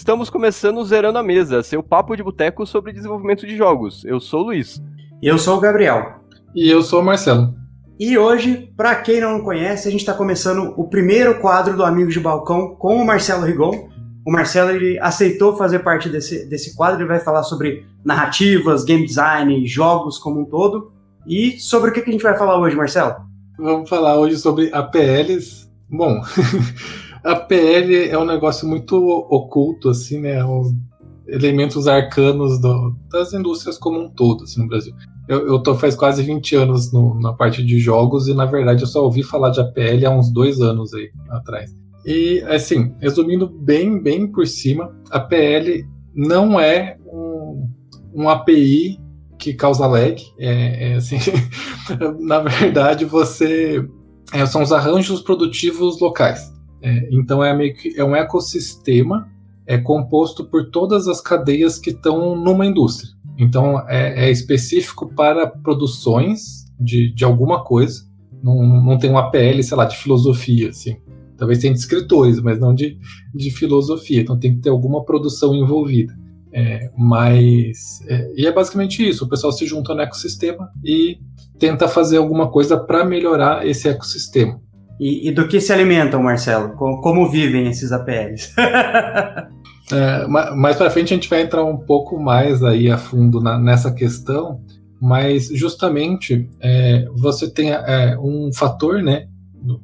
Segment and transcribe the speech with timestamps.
[0.00, 4.02] Estamos começando Zerando a Mesa, seu papo de boteco sobre desenvolvimento de jogos.
[4.06, 4.82] Eu sou o Luiz.
[5.22, 6.22] Eu sou o Gabriel.
[6.54, 7.54] E eu sou o Marcelo.
[7.98, 12.14] E hoje, para quem não conhece, a gente está começando o primeiro quadro do Amigos
[12.14, 13.90] de Balcão com o Marcelo Rigon.
[14.26, 19.04] O Marcelo ele aceitou fazer parte desse, desse quadro, ele vai falar sobre narrativas, game
[19.04, 20.90] design, jogos como um todo.
[21.26, 23.16] E sobre o que, que a gente vai falar hoje, Marcelo?
[23.58, 25.68] Vamos falar hoje sobre APLs.
[25.90, 26.22] Bom,
[27.24, 30.44] APL é um negócio muito oculto, assim, né?
[30.44, 30.78] Um,
[31.26, 34.94] elementos arcanos do, das indústrias como um todo, assim, no Brasil.
[35.28, 38.82] Eu, eu tô faz quase 20 anos no, na parte de jogos e, na verdade,
[38.82, 41.70] eu só ouvi falar de APL há uns dois anos aí atrás.
[42.04, 47.68] E, assim, resumindo bem, bem por cima, APL não é um,
[48.14, 48.98] um API
[49.38, 50.20] que causa lag.
[50.38, 51.18] É, é assim,
[52.20, 53.86] na verdade, você
[54.32, 56.50] é, são os arranjos produtivos locais.
[56.82, 59.28] É, então é meio que é um ecossistema
[59.66, 63.12] é composto por todas as cadeias que estão numa indústria.
[63.38, 68.04] Então é, é, específico para produções de, de alguma coisa.
[68.42, 70.96] Não, não tem um APL, sei lá, de filosofia, assim.
[71.36, 72.98] Talvez tenha de escritores, mas não de,
[73.34, 74.20] de filosofia.
[74.20, 76.18] Então tem que ter alguma produção envolvida.
[76.52, 78.04] É, mas.
[78.08, 81.18] É, e é basicamente isso: o pessoal se junta no ecossistema e
[81.58, 84.60] tenta fazer alguma coisa para melhorar esse ecossistema.
[85.00, 86.74] E, e, do que se alimentam, Marcelo?
[86.76, 88.52] Como, como vivem esses APLs?
[89.90, 93.58] é, mais para frente a gente vai entrar um pouco mais aí a fundo na,
[93.58, 94.60] nessa questão,
[95.00, 99.26] mas justamente é, você tem é, um fator, né,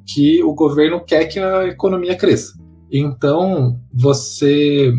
[0.05, 2.53] que o governo quer que a economia cresça.
[2.93, 4.93] Então, você,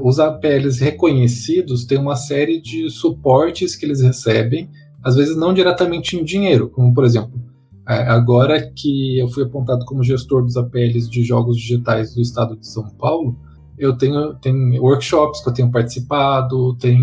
[0.00, 4.70] os APLs reconhecidos têm uma série de suportes que eles recebem,
[5.02, 7.43] às vezes não diretamente em dinheiro, como por exemplo,
[7.86, 12.66] agora que eu fui apontado como gestor dos APLs de jogos digitais do estado de
[12.66, 13.36] São Paulo,
[13.78, 14.36] eu tenho,
[14.80, 16.98] workshops que eu tenho participado, tem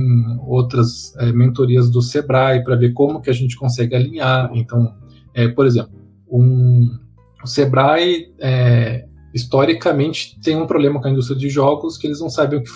[0.48, 4.50] outras é, mentorias do Sebrae para ver como que a gente consegue alinhar.
[4.54, 4.96] Então,
[5.34, 5.92] é, por exemplo,
[6.30, 6.90] um,
[7.44, 12.30] o Sebrae é, historicamente tem um problema com a indústria de jogos que eles não
[12.30, 12.70] sabem que,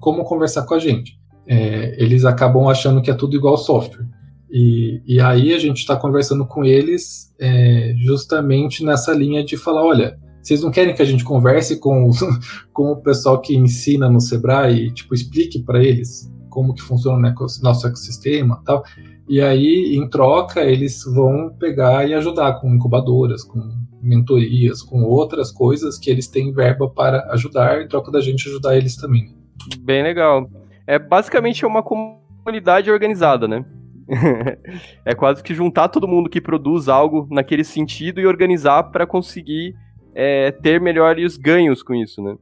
[0.00, 1.20] como conversar com a gente.
[1.46, 4.06] É, eles acabam achando que é tudo igual software.
[4.52, 9.82] E, e aí a gente está conversando com eles é, justamente nessa linha de falar,
[9.82, 12.10] olha, vocês não querem que a gente converse com,
[12.70, 17.34] com o pessoal que ensina no Sebrae e tipo, explique para eles como que funciona
[17.34, 18.84] o nosso ecossistema tal.
[19.26, 23.58] E aí, em troca, eles vão pegar e ajudar com incubadoras, com
[24.02, 28.76] mentorias, com outras coisas que eles têm verba para ajudar, em troca da gente ajudar
[28.76, 29.34] eles também.
[29.80, 30.50] Bem legal.
[30.86, 33.64] É basicamente uma comunidade organizada, né?
[35.04, 39.74] é quase que juntar todo mundo que produz algo naquele sentido e organizar para conseguir
[40.14, 42.36] é, ter melhores ganhos com isso, né?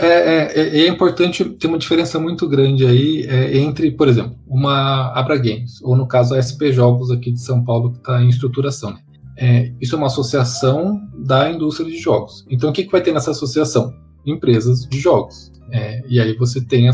[0.00, 4.38] É, é, é, é, importante ter uma diferença muito grande aí é, entre, por exemplo,
[4.46, 8.22] uma Abra Games, ou no caso a SP Jogos aqui de São Paulo, que está
[8.22, 8.92] em estruturação.
[8.92, 9.00] Né?
[9.36, 12.44] É, isso é uma associação da indústria de jogos.
[12.48, 13.92] Então, o que, que vai ter nessa associação?
[14.24, 15.50] Empresas de jogos.
[15.72, 16.92] É, e aí você tem a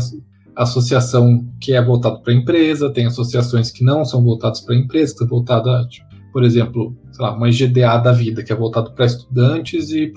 [0.55, 4.77] associação que é voltada para a empresa, tem associações que não são voltadas para a
[4.77, 8.91] empresa, que são voltadas, tipo, por exemplo, lá, uma GDA da vida, que é voltado
[8.91, 10.11] para estudantes e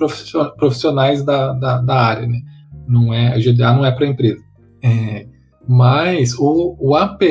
[0.56, 2.26] profissionais da, da, da, área.
[2.26, 2.40] Né?
[2.88, 4.42] Não é, a GDA não é para a empresa.
[4.82, 5.26] É,
[5.68, 7.26] mas o, o APL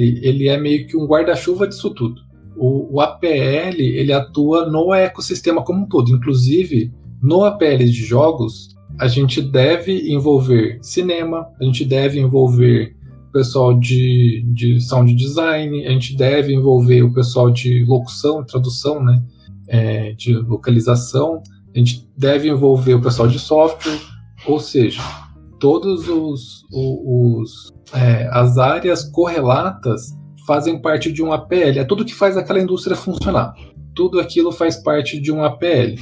[0.00, 5.64] ele é meio que um guarda-chuva disso tudo o, o APL ele atua no ecossistema
[5.64, 6.10] como um todo.
[6.10, 6.92] Inclusive,
[7.22, 12.94] no APL de jogos, a gente deve envolver cinema, a gente deve envolver
[13.30, 19.02] o pessoal de, de sound design, a gente deve envolver o pessoal de locução, tradução,
[19.02, 19.22] né,
[19.68, 21.42] é, de localização,
[21.74, 23.98] a gente deve envolver o pessoal de software,
[24.46, 25.00] ou seja,
[25.58, 30.14] todos os, os, os é, as áreas correlatas
[30.46, 31.78] fazem parte de um APL.
[31.78, 33.54] É tudo que faz aquela indústria funcionar.
[33.94, 35.94] Tudo aquilo faz parte de um APL.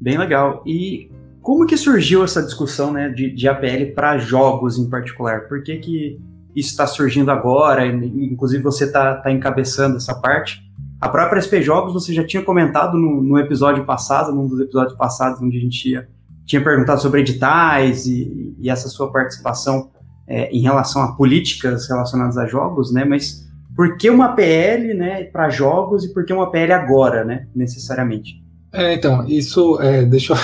[0.00, 0.62] Bem legal.
[0.66, 1.10] E
[1.42, 5.48] como que surgiu essa discussão né, de, de APL para jogos em particular?
[5.48, 6.20] Por que, que
[6.54, 7.86] isso está surgindo agora?
[7.86, 10.62] Inclusive você está tá encabeçando essa parte.
[11.00, 14.96] A própria SP Jogos você já tinha comentado no, no, episódio passado, num dos episódios
[14.98, 16.08] passados, onde a gente tinha,
[16.44, 19.90] tinha perguntado sobre editais e, e essa sua participação
[20.26, 23.04] é, em relação a políticas relacionadas a jogos, né?
[23.04, 27.48] Mas por que uma PL né, para jogos e por que uma PL agora, né,
[27.56, 28.39] necessariamente?
[28.72, 30.38] É, então, isso, é, deixa eu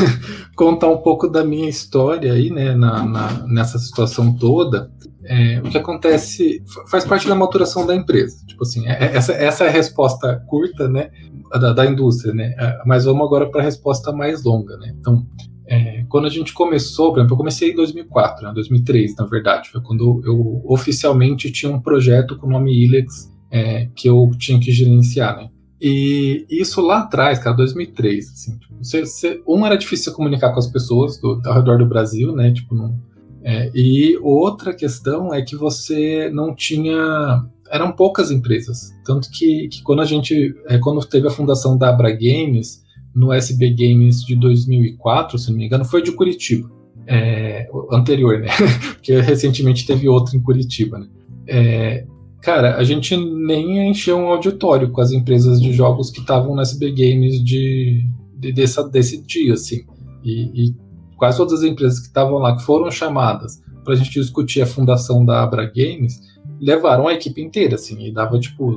[0.56, 4.90] contar um pouco da minha história aí, né, na, na nessa situação toda.
[5.28, 8.44] É, o que acontece faz parte da maturação da empresa.
[8.46, 11.10] Tipo assim, é, essa, essa é a resposta curta, né,
[11.50, 14.94] da, da indústria, né, é, mas vamos agora para a resposta mais longa, né.
[14.98, 15.26] Então,
[15.68, 19.68] é, quando a gente começou, por exemplo, eu comecei em 2004, né, 2003, na verdade,
[19.70, 24.60] foi quando eu oficialmente tinha um projeto com o nome Ilex é, que eu tinha
[24.60, 25.48] que gerenciar, né?
[25.80, 30.58] E isso lá atrás, cara, 2003, assim, tipo, você, você, um era difícil comunicar com
[30.58, 32.50] as pessoas do, ao redor do Brasil, né?
[32.50, 32.98] Tipo, não,
[33.42, 39.82] é, e outra questão é que você não tinha, eram poucas empresas, tanto que, que
[39.82, 42.82] quando a gente, é, quando teve a fundação da Abra Games
[43.14, 46.70] no SB Games de 2004, se não me engano, foi de Curitiba,
[47.06, 48.48] é, anterior, né?
[48.96, 51.06] Porque recentemente teve outro em Curitiba, né?
[51.46, 52.06] É,
[52.40, 56.62] cara, a gente nem encheu um auditório com as empresas de jogos que estavam no
[56.62, 58.04] SB Games de,
[58.38, 59.84] de dessa, desse dia, assim.
[60.24, 60.74] E, e,
[61.16, 64.66] quase todas as empresas que estavam lá, que foram chamadas para a gente discutir a
[64.66, 66.20] fundação da Abra Games,
[66.60, 68.76] levaram a equipe inteira, assim, e dava, tipo,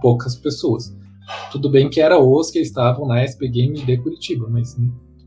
[0.00, 0.96] poucas pessoas.
[1.52, 4.76] Tudo bem que era os que estavam na SB Games de Curitiba, mas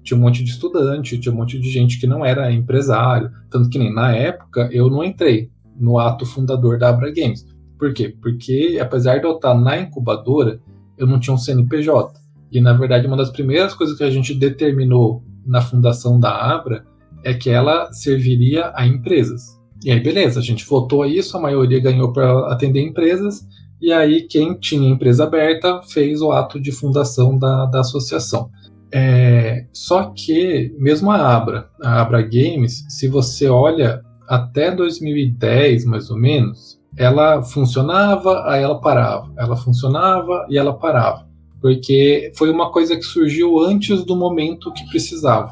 [0.03, 3.69] tinha um monte de estudante, tinha um monte de gente que não era empresário, tanto
[3.69, 5.49] que nem na época eu não entrei
[5.79, 7.45] no ato fundador da Abra Games.
[7.81, 8.15] Por quê?
[8.21, 10.61] Porque apesar de eu estar na incubadora,
[10.95, 12.13] eu não tinha um CNPJ.
[12.51, 16.85] E na verdade, uma das primeiras coisas que a gente determinou na fundação da Abra
[17.23, 19.59] é que ela serviria a empresas.
[19.83, 23.47] E aí, beleza, a gente votou isso, a maioria ganhou para atender empresas,
[23.81, 28.51] e aí quem tinha empresa aberta fez o ato de fundação da, da associação.
[28.93, 36.11] É, só que, mesmo a Abra, a Abra Games, se você olha até 2010, mais
[36.11, 39.31] ou menos, ela funcionava, aí ela parava.
[39.37, 41.27] Ela funcionava e ela parava.
[41.61, 45.51] Porque foi uma coisa que surgiu antes do momento que precisava.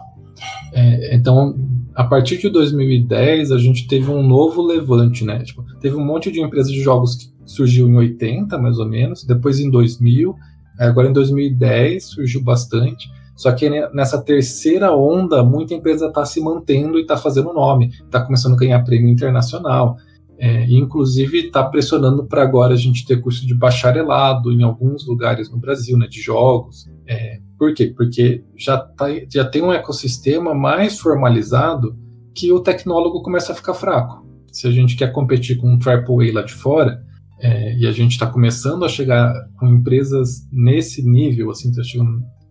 [0.74, 1.56] É, então,
[1.96, 5.40] a partir de 2010, a gente teve um novo levante, né?
[5.44, 9.24] Tipo, teve um monte de empresas de jogos que surgiu em 80, mais ou menos,
[9.24, 10.36] depois em 2000,
[10.80, 13.10] agora em 2010 surgiu bastante.
[13.36, 18.22] Só que nessa terceira onda, muita empresa está se mantendo e está fazendo nome, está
[18.22, 19.98] começando a ganhar prêmio internacional.
[20.42, 25.52] É, inclusive está pressionando para agora a gente ter curso de bacharelado em alguns lugares
[25.52, 26.90] no Brasil, né, de jogos.
[27.06, 27.94] É, por quê?
[27.96, 31.98] Porque já, tá, já tem um ecossistema mais formalizado
[32.34, 34.26] que o tecnólogo começa a ficar fraco.
[34.50, 37.04] Se a gente quer competir com um AAA lá de fora,
[37.42, 41.82] é, e a gente está começando a chegar com empresas nesse nível, assim, tá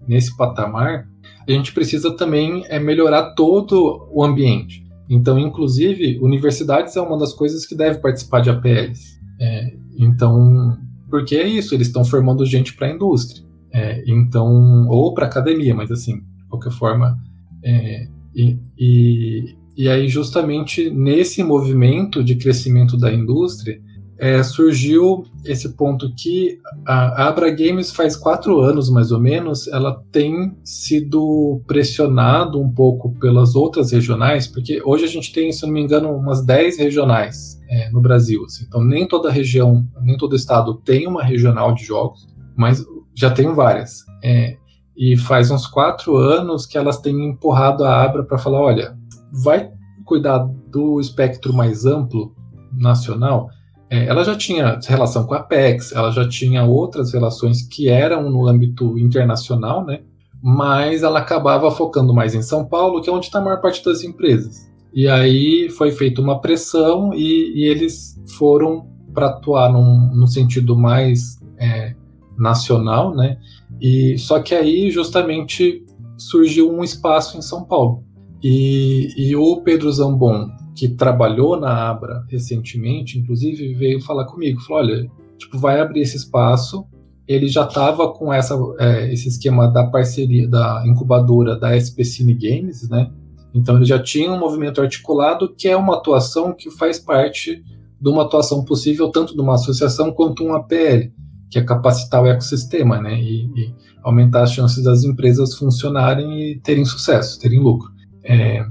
[0.06, 1.06] nesse patamar,
[1.46, 4.84] a gente precisa também é, melhorar todo o ambiente.
[5.08, 9.18] Então, inclusive, universidades é uma das coisas que deve participar de APLs.
[9.40, 10.76] É, então,
[11.08, 13.46] porque é isso, eles estão formando gente para a indústria.
[13.72, 17.18] É, então, ou para academia, mas assim, de qualquer forma.
[17.64, 23.80] É, e, e, e aí, justamente nesse movimento de crescimento da indústria,
[24.18, 30.02] é, surgiu esse ponto que a Abra Games faz quatro anos mais ou menos, ela
[30.10, 35.72] tem sido pressionado um pouco pelas outras regionais, porque hoje a gente tem, se não
[35.72, 38.44] me engano, umas 10 regionais é, no Brasil.
[38.44, 42.84] Assim, então nem toda região, nem todo estado tem uma regional de jogos, mas
[43.14, 44.04] já tem várias.
[44.22, 44.56] É,
[44.96, 48.98] e faz uns quatro anos que elas têm empurrado a Abra para falar, olha,
[49.44, 49.70] vai
[50.04, 50.38] cuidar
[50.68, 52.34] do espectro mais amplo
[52.72, 53.48] nacional
[53.90, 58.30] é, ela já tinha relação com a Apex, ela já tinha outras relações que eram
[58.30, 60.00] no âmbito internacional, né?
[60.42, 63.84] Mas ela acabava focando mais em São Paulo, que é onde está a maior parte
[63.84, 64.68] das empresas.
[64.92, 70.76] E aí foi feita uma pressão e, e eles foram para atuar num, num, sentido
[70.76, 71.94] mais é,
[72.36, 73.38] nacional, né?
[73.80, 75.84] E só que aí justamente
[76.16, 78.04] surgiu um espaço em São Paulo.
[78.42, 80.48] E, e o Pedro Zambon
[80.78, 86.16] que trabalhou na Abra recentemente, inclusive, veio falar comigo, falou, olha, tipo, vai abrir esse
[86.16, 86.86] espaço,
[87.26, 92.32] ele já estava com essa, é, esse esquema da parceria, da incubadora da SP Cine
[92.32, 93.10] Games, né,
[93.52, 97.60] então ele já tinha um movimento articulado que é uma atuação que faz parte
[98.00, 101.10] de uma atuação possível tanto de uma associação quanto um APL,
[101.50, 106.60] que é capacitar o ecossistema, né, e, e aumentar as chances das empresas funcionarem e
[106.60, 107.90] terem sucesso, terem lucro.
[108.22, 108.64] É,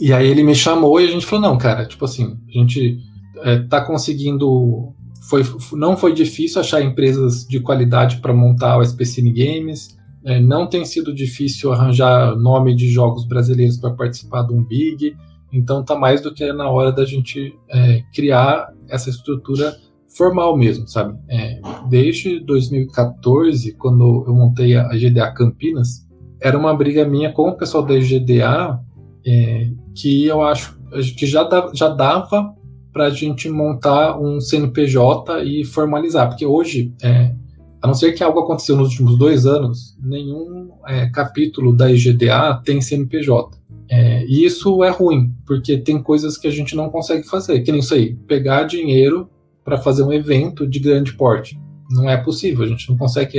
[0.00, 2.98] e aí ele me chamou e a gente falou, não, cara, tipo assim, a gente
[3.42, 4.92] é, tá conseguindo.
[5.28, 9.96] Foi, não foi difícil achar empresas de qualidade para montar o SPCine Games.
[10.24, 15.16] É, não tem sido difícil arranjar nome de jogos brasileiros para participar de um Big.
[15.52, 19.76] Então tá mais do que na hora da gente é, criar essa estrutura
[20.16, 21.18] formal mesmo, sabe?
[21.28, 26.06] É, desde 2014, quando eu montei a GDA Campinas,
[26.40, 28.80] era uma briga minha com o pessoal da GDA
[29.26, 30.76] é, que eu acho
[31.16, 32.54] que já, dava, já dava
[32.92, 37.34] para a gente montar um CNPJ e formalizar, porque hoje, é,
[37.82, 42.60] a não ser que algo aconteceu nos últimos dois anos, nenhum é, capítulo da IGDA
[42.64, 43.58] tem CNPJ.
[43.88, 47.70] É, e isso é ruim, porque tem coisas que a gente não consegue fazer, que
[47.70, 49.28] nem isso aí, pegar dinheiro
[49.64, 51.58] para fazer um evento de grande porte.
[51.90, 53.38] Não é possível, a gente não consegue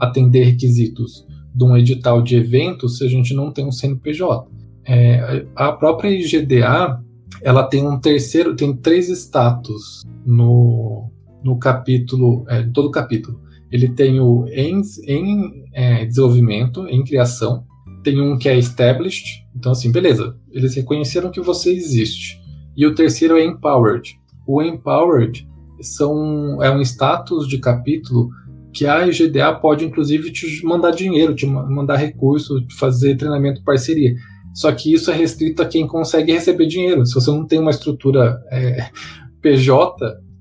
[0.00, 4.48] atender requisitos de um edital de eventos se a gente não tem um CNPJ.
[4.86, 7.02] É, a própria IGDA
[7.42, 11.10] ela tem um terceiro, tem três status no,
[11.42, 13.40] no capítulo, é, todo capítulo.
[13.70, 17.64] Ele tem o em, em é, desenvolvimento, em criação,
[18.02, 22.40] tem um que é established, então assim, beleza, eles reconheceram que você existe.
[22.76, 24.18] E o terceiro é empowered.
[24.46, 25.48] O empowered
[25.80, 28.30] são, é um status de capítulo
[28.72, 34.14] que a IGDA pode inclusive te mandar dinheiro, te mandar recurso, fazer treinamento parceria.
[34.54, 37.04] Só que isso é restrito a quem consegue receber dinheiro.
[37.04, 38.88] Se você não tem uma estrutura é,
[39.42, 39.96] PJ,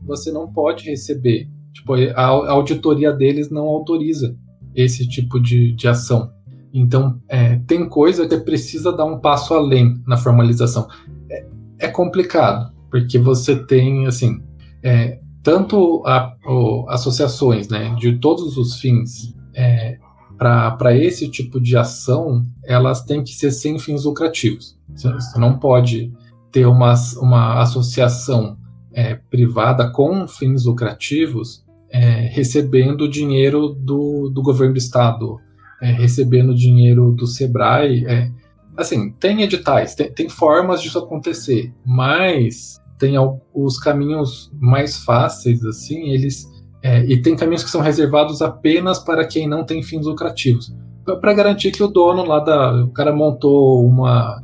[0.06, 1.50] você não pode receber.
[1.74, 4.38] Tipo, a, auditoria deles não autoriza
[4.76, 6.32] esse tipo de, de ação.
[6.72, 10.88] Então, é, tem coisa que precisa dar um passo além na formalização.
[11.30, 11.46] É,
[11.80, 14.42] é complicado, porque você tem, assim,
[14.84, 19.98] é, tanto a, o, associações né, de todos os fins é,
[20.44, 24.78] para esse tipo de ação, elas têm que ser sem fins lucrativos.
[24.94, 26.12] Você não pode
[26.52, 28.58] ter uma, uma associação
[28.92, 35.40] é, privada com fins lucrativos é, recebendo dinheiro do, do governo do estado,
[35.82, 38.06] é, recebendo dinheiro do Sebrae.
[38.06, 38.32] É,
[38.76, 43.16] assim, tem editais, tem, tem formas disso acontecer, mas tem
[43.54, 46.48] os caminhos mais fáceis, assim, eles
[46.84, 50.76] é, e tem caminhos que são reservados apenas para quem não tem fins lucrativos,
[51.22, 54.42] para garantir que o dono lá da, o cara montou uma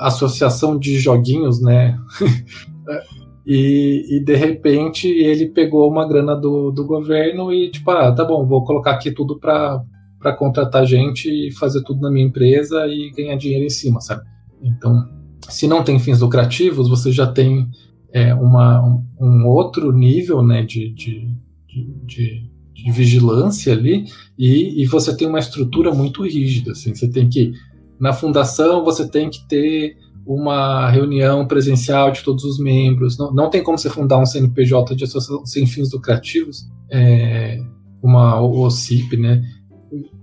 [0.00, 1.98] associação de joguinhos, né?
[3.46, 8.24] e, e, de repente ele pegou uma grana do, do governo e tipo, ah, tá
[8.24, 9.82] bom, vou colocar aqui tudo para
[10.38, 14.22] contratar gente e fazer tudo na minha empresa e ganhar dinheiro em cima, sabe?
[14.62, 15.08] Então,
[15.48, 17.68] se não tem fins lucrativos, você já tem
[18.12, 21.28] é, uma, um, um, outro nível né, de, de,
[22.04, 24.04] de, de vigilância ali
[24.38, 26.72] e, e, você tem uma estrutura muito rígida.
[26.72, 27.52] Assim, você tem que,
[27.98, 33.18] na fundação, você tem que ter uma reunião presencial de todos os membros.
[33.18, 37.58] Não, não tem como você fundar um CNPJ de associação sem fins lucrativos, é,
[38.02, 39.42] uma OCIP, né?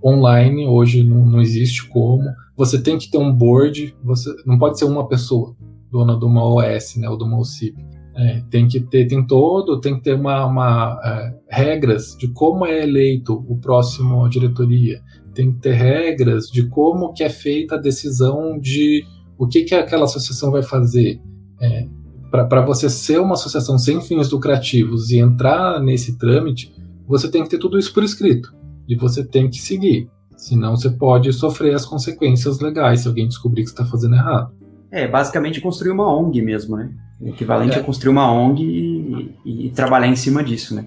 [0.04, 2.24] online hoje não, não, existe como.
[2.56, 5.54] Você tem que ter um board, você não pode ser uma pessoa
[5.90, 7.76] dona de uma OS, né, ou de uma OCIP.
[8.14, 12.66] É, tem que ter, tem todo, tem que ter uma, uma é, regras de como
[12.66, 15.00] é eleito o próximo diretoria.
[15.34, 19.04] Tem que ter regras de como que é feita a decisão de
[19.38, 21.20] o que que aquela associação vai fazer.
[21.60, 21.86] É,
[22.30, 26.74] Para você ser uma associação sem fins lucrativos e entrar nesse trâmite,
[27.06, 28.52] você tem que ter tudo isso por escrito
[28.88, 30.08] e você tem que seguir.
[30.36, 34.52] Senão você pode sofrer as consequências legais se alguém descobrir que está fazendo errado.
[34.90, 36.90] É, basicamente construir uma ONG mesmo, né?
[37.22, 37.80] equivalente é.
[37.80, 40.86] a construir uma ONG e, e, trabalhar em cima disso, né?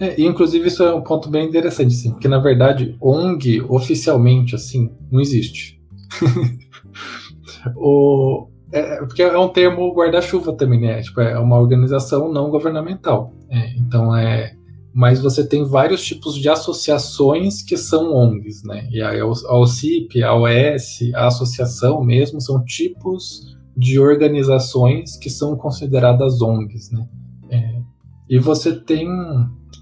[0.00, 4.54] É, e inclusive isso é um ponto bem interessante, assim, porque na verdade ONG oficialmente
[4.54, 5.80] assim não existe.
[7.76, 11.00] o, é, porque é um termo guarda-chuva também, né?
[11.02, 13.32] Tipo, é uma organização não governamental.
[13.48, 14.56] É, então é
[14.94, 18.88] mas você tem vários tipos de associações que são ONGs, né?
[18.90, 26.42] E a OCIP, a OS, a associação mesmo, são tipos de organizações que são consideradas
[26.42, 27.08] ONGs, né?
[27.50, 27.80] É,
[28.28, 29.08] e você tem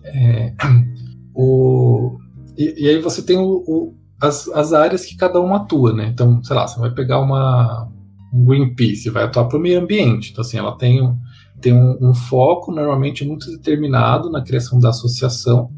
[0.05, 0.55] é,
[1.35, 2.17] o
[2.57, 6.09] e, e, aí você tem o, o, as, as áreas que cada uma atua, né?
[6.09, 7.89] Então, sei lá, você vai pegar uma
[8.33, 11.19] um Greenpeace, vai atuar para o meio ambiente, então assim, ela tem um,
[11.61, 15.71] tem um, um, foco normalmente muito determinado na criação da associação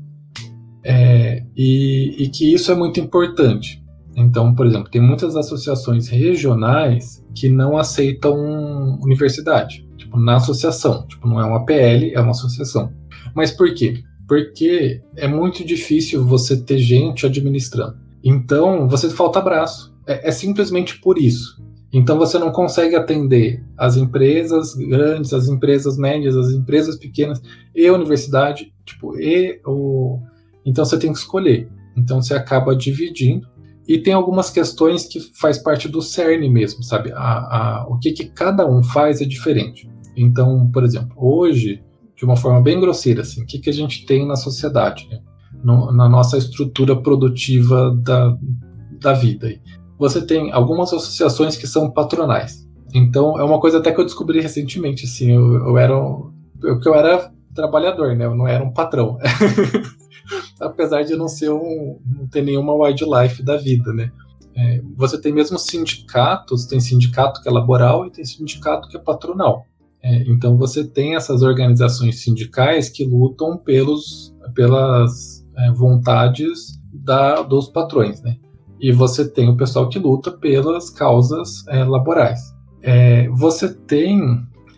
[0.84, 3.82] é, e, e, que isso é muito importante.
[4.16, 8.36] Então, por exemplo, tem muitas associações regionais que não aceitam
[9.00, 11.06] universidade, tipo, na associação.
[11.06, 12.92] Tipo, não é uma PL, é uma associação.
[13.34, 14.02] Mas por quê?
[14.28, 17.96] Porque é muito difícil você ter gente administrando.
[18.22, 19.92] Então, você falta braço.
[20.06, 21.62] É, é simplesmente por isso.
[21.92, 27.40] Então você não consegue atender as empresas grandes, as empresas médias, as empresas pequenas
[27.74, 30.18] e a universidade, tipo, e o
[30.64, 31.68] então você tem que escolher.
[31.96, 33.46] Então você acaba dividindo
[33.86, 37.12] e tem algumas questões que faz parte do CERN mesmo, sabe?
[37.12, 39.90] A, a, o que, que cada um faz é diferente.
[40.16, 41.82] Então, por exemplo, hoje,
[42.16, 45.18] de uma forma bem grosseira, assim, o que, que a gente tem na sociedade, né?
[45.62, 48.36] no, na nossa estrutura produtiva da,
[49.00, 49.48] da vida
[50.02, 52.68] você tem algumas associações que são patronais.
[52.92, 56.94] Então, é uma coisa até que eu descobri recentemente, assim, eu, eu era eu, eu
[56.94, 58.24] era trabalhador, né?
[58.24, 59.16] Eu não era um patrão.
[60.60, 64.10] Apesar de não ser um não ter nenhuma wildlife da vida, né?
[64.56, 69.00] É, você tem mesmo sindicatos, tem sindicato que é laboral e tem sindicato que é
[69.00, 69.66] patronal.
[70.02, 77.68] É, então você tem essas organizações sindicais que lutam pelos, pelas é, vontades da, dos
[77.68, 78.36] patrões, né?
[78.82, 82.40] E você tem o pessoal que luta pelas causas é, laborais.
[82.82, 84.20] É, você tem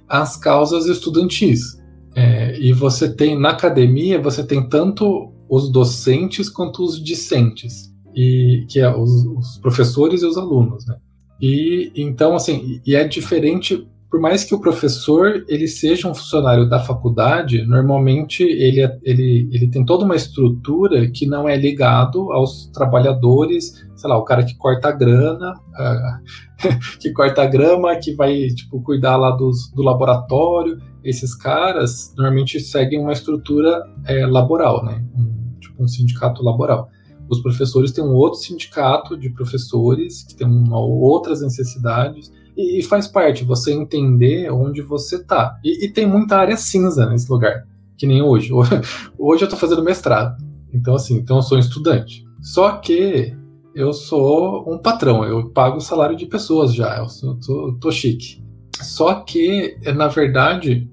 [0.06, 1.82] as causas estudantis.
[2.14, 8.64] É, e você tem, na academia, você tem tanto os docentes quanto os discentes, e,
[8.68, 10.96] que é os, os professores e os alunos, né?
[11.40, 16.68] E então, assim, e é diferente por mais que o professor ele seja um funcionário
[16.68, 22.30] da faculdade, normalmente ele, é, ele, ele tem toda uma estrutura que não é ligado
[22.30, 26.68] aos trabalhadores, sei lá, o cara que corta a grana, uh,
[27.02, 30.78] que corta a grama, que vai tipo cuidar lá dos, do laboratório.
[31.02, 35.04] Esses caras normalmente seguem uma estrutura é, laboral, né?
[35.16, 36.88] Um, tipo um sindicato laboral.
[37.28, 43.06] Os professores têm um outro sindicato de professores que tem uma, outras necessidades e, faz
[43.06, 45.58] parte você entender onde você tá.
[45.64, 48.50] E, e, tem muita área cinza nesse lugar, que nem hoje.
[49.18, 50.36] Hoje eu tô fazendo mestrado.
[50.72, 52.24] Então, assim, então eu sou um estudante.
[52.40, 53.34] Só que
[53.74, 57.90] eu sou um patrão, eu pago o salário de pessoas já, eu sou, tô, tô
[57.90, 58.42] chique.
[58.80, 60.88] Só que, na verdade,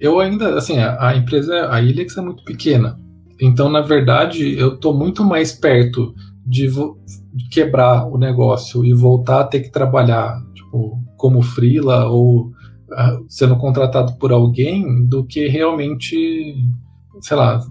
[0.00, 2.98] eu ainda, assim, a, a empresa, a Ilix é muito pequena.
[3.40, 6.14] Então, na verdade, eu tô muito mais perto
[6.46, 6.70] de
[7.50, 13.56] quebrar o negócio e voltar a ter que trabalhar tipo, como freela ou uh, sendo
[13.56, 16.56] contratado por alguém do que realmente,
[17.20, 17.64] sei lá,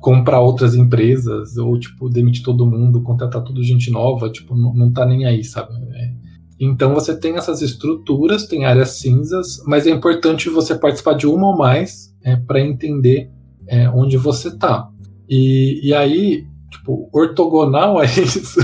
[0.00, 4.92] comprar outras empresas ou tipo demitir todo mundo, contratar tudo gente nova, tipo não, não
[4.92, 5.72] tá nem aí, sabe?
[5.94, 6.12] É.
[6.58, 11.46] Então você tem essas estruturas, tem áreas cinzas, mas é importante você participar de uma
[11.46, 13.30] ou mais é, para entender
[13.68, 14.88] é, onde você tá.
[15.28, 18.58] E, e aí, tipo, ortogonal a isso,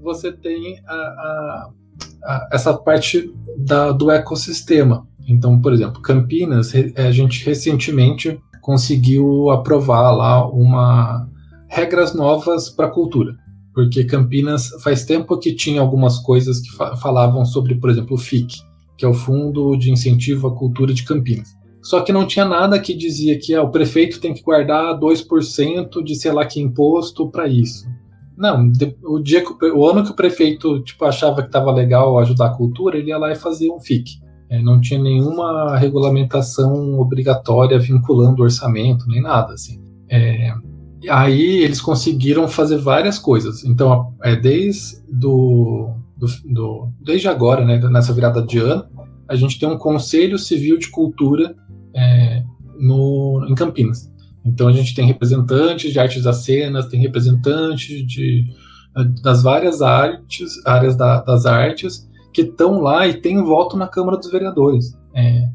[0.00, 1.70] você tem a, a
[2.50, 5.06] essa parte da, do ecossistema.
[5.26, 11.28] Então, por exemplo, Campinas, a gente recentemente conseguiu aprovar lá uma
[11.68, 13.36] regras novas para a cultura,
[13.74, 18.18] porque Campinas faz tempo que tinha algumas coisas que fa falavam sobre, por exemplo, o
[18.18, 18.62] FIC,
[18.96, 21.54] que é o Fundo de Incentivo à Cultura de Campinas.
[21.82, 26.02] Só que não tinha nada que dizia que ah, o prefeito tem que guardar 2%
[26.02, 27.86] de sei lá que imposto para isso.
[28.36, 28.70] Não,
[29.04, 32.46] o dia que o, o ano que o prefeito tipo achava que estava legal ajudar
[32.46, 34.22] a cultura, ele ia lá e fazia um FIC.
[34.50, 39.80] É, não tinha nenhuma regulamentação obrigatória vinculando o orçamento nem nada assim.
[40.10, 40.52] É,
[41.08, 43.64] aí eles conseguiram fazer várias coisas.
[43.64, 48.84] Então, é desde do, do, do, desde agora, né, nessa virada de ano,
[49.28, 51.54] a gente tem um Conselho Civil de Cultura
[51.94, 52.42] é,
[52.78, 54.12] no, em Campinas.
[54.44, 58.44] Então a gente tem representantes de artes das tem representantes de,
[59.22, 64.18] das várias artes, áreas da, das artes que estão lá e têm voto na Câmara
[64.18, 64.92] dos Vereadores.
[65.14, 65.48] É,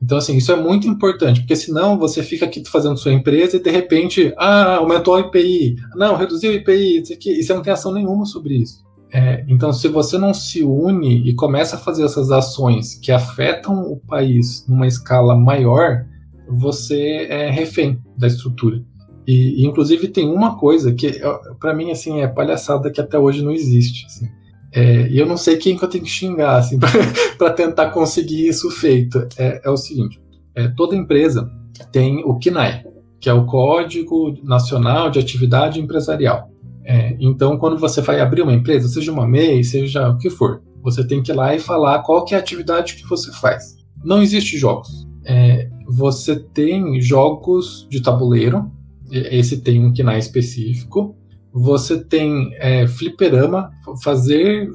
[0.00, 3.62] então, assim, isso é muito importante, porque senão você fica aqui fazendo sua empresa e
[3.62, 7.62] de repente, ah, aumentou a IPI, não, reduziu a IPI, isso aqui, e você não
[7.62, 8.84] tem ação nenhuma sobre isso.
[9.12, 13.90] É, então, se você não se une e começa a fazer essas ações que afetam
[13.90, 16.04] o país numa escala maior,
[16.48, 18.82] você é refém da estrutura.
[19.26, 21.20] E, e inclusive tem uma coisa que
[21.58, 24.06] para mim assim é palhaçada que até hoje não existe.
[24.06, 24.28] Assim.
[24.72, 26.78] É, e eu não sei quem que eu tenho que xingar assim,
[27.38, 29.26] para tentar conseguir isso feito.
[29.38, 30.20] É, é o seguinte:
[30.54, 31.50] é, toda empresa
[31.90, 32.84] tem o CNAE,
[33.20, 36.50] que é o Código Nacional de Atividade Empresarial.
[36.84, 40.62] É, então, quando você vai abrir uma empresa, seja uma MEI, seja o que for,
[40.82, 43.76] você tem que ir lá e falar qual que é a atividade que você faz.
[44.04, 45.06] Não existe jogos.
[45.24, 48.70] É, você tem jogos de tabuleiro,
[49.10, 51.16] esse tem um KNAI específico.
[51.52, 53.70] Você tem é, fliperama,
[54.02, 54.68] fazer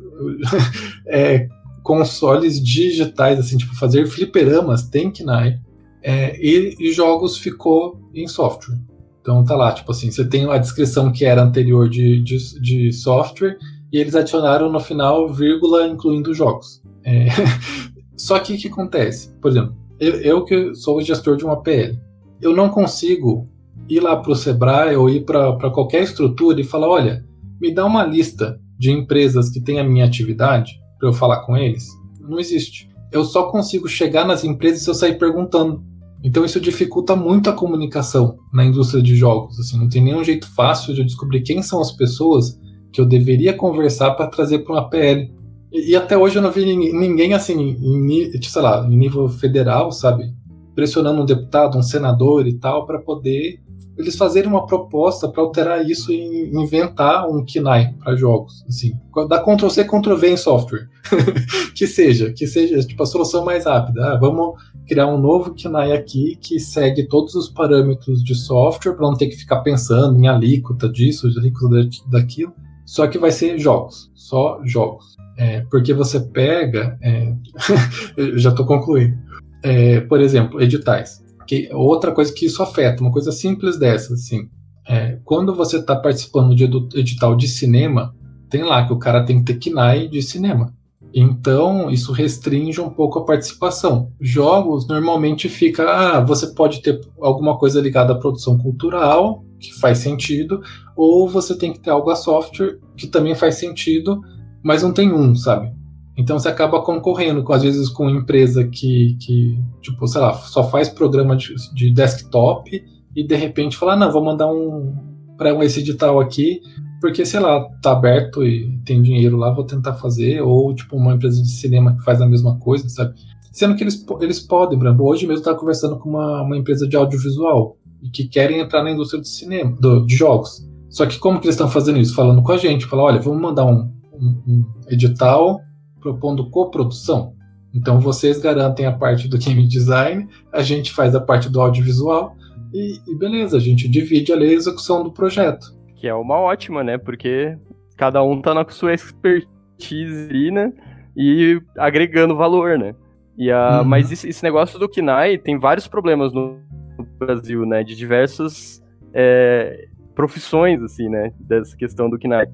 [1.06, 1.48] é,
[1.84, 5.60] consoles digitais, assim, tipo, fazer fliperamas tem KNAI.
[6.04, 8.80] É, e, e, jogos ficou em software.
[9.22, 12.92] Então tá lá, tipo assim, você tem a descrição que era anterior de, de, de
[12.92, 13.58] software
[13.94, 16.82] e eles adicionaram no final vírgula incluindo jogos.
[17.04, 17.28] É,
[18.18, 19.32] só que o que acontece?
[19.40, 21.98] Por exemplo, eu, eu que sou o gestor de uma PL,
[22.42, 23.48] eu não consigo
[23.88, 27.24] ir lá para o Sebrae ou ir para qualquer estrutura e falar: olha,
[27.62, 31.56] me dá uma lista de empresas que têm a minha atividade para eu falar com
[31.56, 31.88] eles.
[32.20, 32.90] Não existe.
[33.12, 35.84] Eu só consigo chegar nas empresas se eu sair perguntando.
[36.24, 39.60] Então isso dificulta muito a comunicação na indústria de jogos.
[39.60, 42.60] Assim, não tem nenhum jeito fácil de eu descobrir quem são as pessoas
[42.92, 45.32] que eu deveria conversar para trazer para uma PL.
[45.72, 50.34] E, até hoje eu não vi ninguém assim, em, sei lá, em nível federal, sabe?
[50.76, 53.60] Pressionando um deputado, um senador e tal, para poder
[53.98, 58.94] eles fazerem uma proposta para alterar isso e inventar um KNAI para jogos, assim,
[59.30, 60.90] dá Ctrl C, Ctrl V em software,
[61.76, 64.14] que seja, que seja tipo a solução mais rápida.
[64.14, 64.56] Ah, vamos
[64.88, 69.28] criar um novo KNAI aqui que segue todos os parâmetros de software para não ter
[69.28, 72.54] que ficar pensando em alíquota disso, alíquota daquilo.
[72.92, 75.16] Só que vai ser jogos, só jogos.
[75.38, 77.34] É, porque você pega, é,
[78.36, 79.18] já estou concluindo.
[79.64, 81.24] É, por exemplo, editais.
[81.48, 84.50] Que, outra coisa que isso afeta, uma coisa simples dessa, assim.
[84.86, 86.66] É, quando você está participando de
[87.00, 88.14] edital de cinema,
[88.50, 90.74] tem lá que o cara tem que ter KNAI de cinema.
[91.14, 94.12] Então, isso restringe um pouco a participação.
[94.20, 100.00] Jogos normalmente fica, ah, você pode ter alguma coisa ligada à produção cultural, que faz
[100.00, 100.62] sentido,
[100.96, 104.20] ou você tem que ter algo a software, que também faz sentido,
[104.64, 105.72] mas não tem um, sabe?
[106.18, 110.70] Então você acaba concorrendo, com, às vezes, com empresa que, que, tipo, sei lá, só
[110.70, 112.84] faz programa de, de desktop
[113.16, 114.94] e de repente fala, ah, não, vou mandar um
[115.38, 116.62] para esse edital aqui,
[117.00, 121.16] porque, sei lá, tá aberto e tem dinheiro lá, vou tentar fazer, ou tipo uma
[121.16, 123.16] empresa de cinema que faz a mesma coisa, sabe?
[123.52, 125.04] Sendo que eles, eles podem, Bruno.
[125.04, 128.84] Hoje mesmo eu estava conversando com uma, uma empresa de audiovisual e que querem entrar
[128.84, 130.68] na indústria de cinema, do, de jogos.
[130.90, 132.16] Só que como que eles estão fazendo isso?
[132.16, 135.62] Falando com a gente, falar, olha, vamos mandar um, um, um edital
[136.02, 137.34] propondo coprodução.
[137.74, 142.36] Então vocês garantem a parte do game design, a gente faz a parte do audiovisual
[142.74, 145.68] e, e beleza, a gente divide ali a execução do projeto.
[145.96, 146.98] Que é uma ótima, né?
[146.98, 147.58] Porque
[147.96, 150.74] cada um tá na sua expertise ali, né?
[151.16, 152.96] E agregando valor, né?
[153.38, 153.88] E a, uhum.
[153.88, 156.60] Mas esse, esse, negócio do KNAI tem vários problemas no,
[157.02, 157.84] Brasil, né?
[157.84, 158.84] De diversas
[159.14, 161.32] é, profissões, assim, né?
[161.40, 162.48] Dessa questão do KNAI.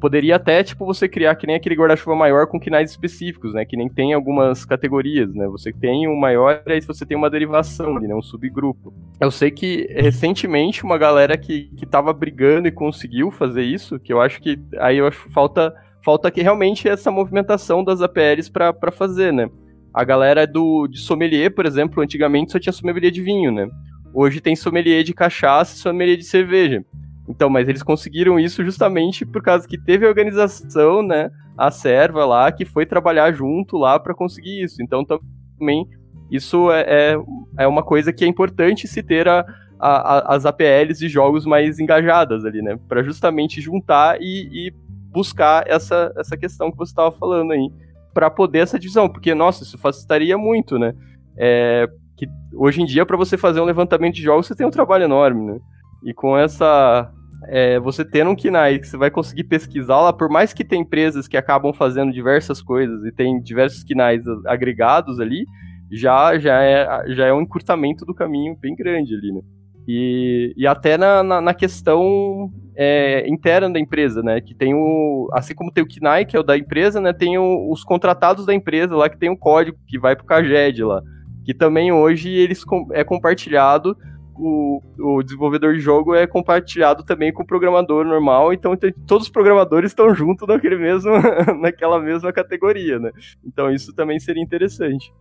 [0.00, 3.66] Poderia até, tipo, você criar que nem aquele guarda-chuva maior com quinais específicos, né?
[3.66, 5.46] Que nem tem algumas categorias, né?
[5.48, 8.14] Você tem um maior e aí você tem uma derivação ali, né?
[8.14, 8.94] Um subgrupo.
[9.20, 14.12] Eu sei que recentemente uma galera que, que tava brigando e conseguiu fazer isso, que
[14.12, 18.92] eu acho que aí eu acho falta falta que realmente essa movimentação das APLs para
[18.92, 19.48] fazer, né?
[19.94, 23.68] A galera do de sommelier, por exemplo, antigamente só tinha sommelier de vinho, né?
[24.12, 26.84] Hoje tem sommelier de cachaça e sommelier de cerveja.
[27.28, 32.24] Então, mas eles conseguiram isso justamente por causa que teve a organização, né, a serva
[32.24, 34.82] lá, que foi trabalhar junto lá para conseguir isso.
[34.82, 35.88] Então, também,
[36.30, 37.16] isso é, é,
[37.58, 39.44] é, uma coisa que é importante se ter a,
[39.80, 45.62] a, as APLs de jogos mais engajadas ali, né, para justamente juntar e, e, buscar
[45.68, 47.70] essa, essa questão que você estava falando aí,
[48.14, 50.94] para poder essa divisão, porque, nossa, isso facilitaria muito, né,
[51.36, 54.70] é, que hoje em dia, para você fazer um levantamento de jogos, você tem um
[54.70, 55.58] trabalho enorme, né,
[56.04, 57.10] e com essa.
[57.48, 60.80] É, você tendo um KNAI que você vai conseguir pesquisar lá, por mais que tem
[60.80, 65.44] empresas que acabam fazendo diversas coisas e tem diversos KNAIs agregados ali,
[65.92, 69.40] já, já, é, já é um encurtamento do caminho bem grande ali, né?
[69.86, 74.40] E, e até na, na, na questão é, interna da empresa, né?
[74.40, 75.28] Que tem o.
[75.32, 77.12] Assim como tem o KNAI, que é o da empresa, né?
[77.12, 80.84] Tem o, os contratados da empresa lá que tem o código que vai pro CAGED
[80.84, 81.02] lá.
[81.44, 83.96] Que também hoje eles com, é compartilhado
[84.36, 89.32] o, o desenvolvedor de jogo é compartilhado também com o programador normal, então todos os
[89.32, 91.12] programadores estão juntos naquele mesmo,
[91.60, 93.10] naquela mesma categoria, né?
[93.44, 95.12] Então isso também seria interessante.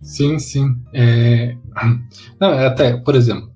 [0.00, 0.76] Sim, sim.
[0.92, 1.56] É...
[2.40, 3.50] Não, é até, por exemplo,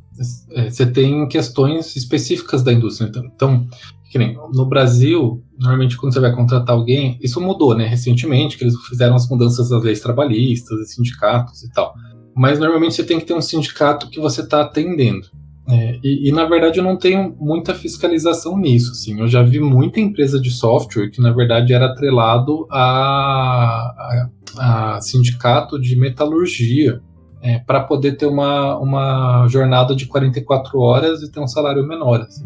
[0.51, 3.09] é, você tem questões específicas da indústria.
[3.09, 3.67] Então, então
[4.15, 7.87] nem, no Brasil, normalmente quando você vai contratar alguém, isso mudou, né?
[7.87, 11.95] Recentemente, que eles fizeram as mudanças das leis trabalhistas, sindicatos e tal
[12.35, 15.29] mas normalmente você tem que ter um sindicato que você está atendendo.
[15.69, 18.93] É, e, e, na verdade eu não tenho muita fiscalização nisso.
[18.93, 19.21] Assim.
[19.21, 25.01] Eu já vi muita empresa de software que na verdade era atrelado a, a, a
[25.01, 27.01] sindicato de metalurgia
[27.41, 32.21] é, para poder ter uma, uma jornada de 44 horas e ter um salário menor.
[32.23, 32.45] Assim.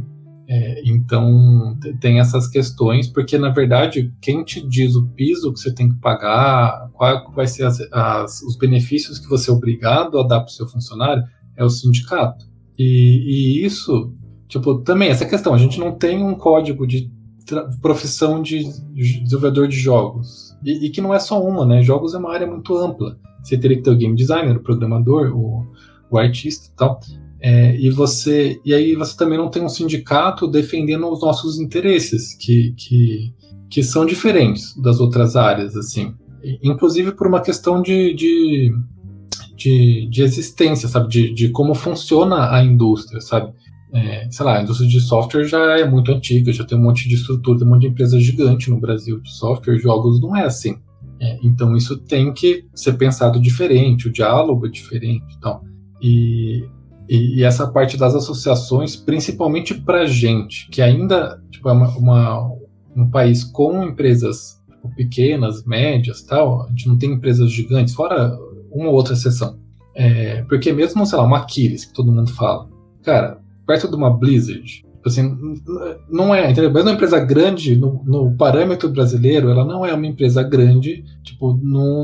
[0.48, 5.74] É, então tem essas questões, porque na verdade quem te diz o piso que você
[5.74, 10.22] tem que pagar, qual vai ser as, as, os benefícios que você é obrigado a
[10.22, 11.24] dar para o seu funcionário
[11.56, 12.44] é o sindicato.
[12.78, 14.12] E, e, isso,
[14.48, 17.10] tipo, também essa questão, a gente não tem um código de
[17.80, 20.56] profissão de desenvolvedor de jogos.
[20.64, 21.82] E, e, que não é só uma, né?
[21.82, 23.18] Jogos é uma área muito ampla.
[23.42, 25.64] Você teria que ter o game designer, o programador, o,
[26.10, 27.00] o artista e tal.
[27.40, 32.34] É, e você e aí você também não tem um sindicato defendendo os nossos interesses
[32.34, 33.34] que, que,
[33.68, 36.14] que são diferentes das outras áreas assim
[36.62, 38.72] inclusive por uma questão de, de,
[39.56, 41.08] de, de existência sabe?
[41.08, 43.52] De, de como funciona a indústria sabe?
[43.92, 47.08] É, sei lá a indústria de software já é muito antiga já tem um monte
[47.08, 50.44] de estrutura tem um monte de empresa gigante no Brasil de software jogos não é
[50.44, 50.76] assim.
[51.18, 55.62] É, então isso tem que ser pensado diferente o diálogo é diferente então
[56.00, 56.68] e
[57.08, 62.50] E, e, essa parte das associações, principalmente para gente, que ainda tipo, é uma, uma,
[62.96, 68.36] um país com empresas tipo, pequenas, médias tal, a gente não tem empresas gigantes, fora
[68.76, 69.58] uma ou outra exceção.
[69.94, 72.68] É, porque mesmo, sei lá, uma Aquiles, que todo mundo fala,
[73.02, 75.36] cara, perto de uma Blizzard, assim,
[76.10, 76.70] não é, entendeu?
[76.70, 81.58] Mesmo uma empresa grande, no, no, parâmetro brasileiro, ela não é uma empresa grande, tipo,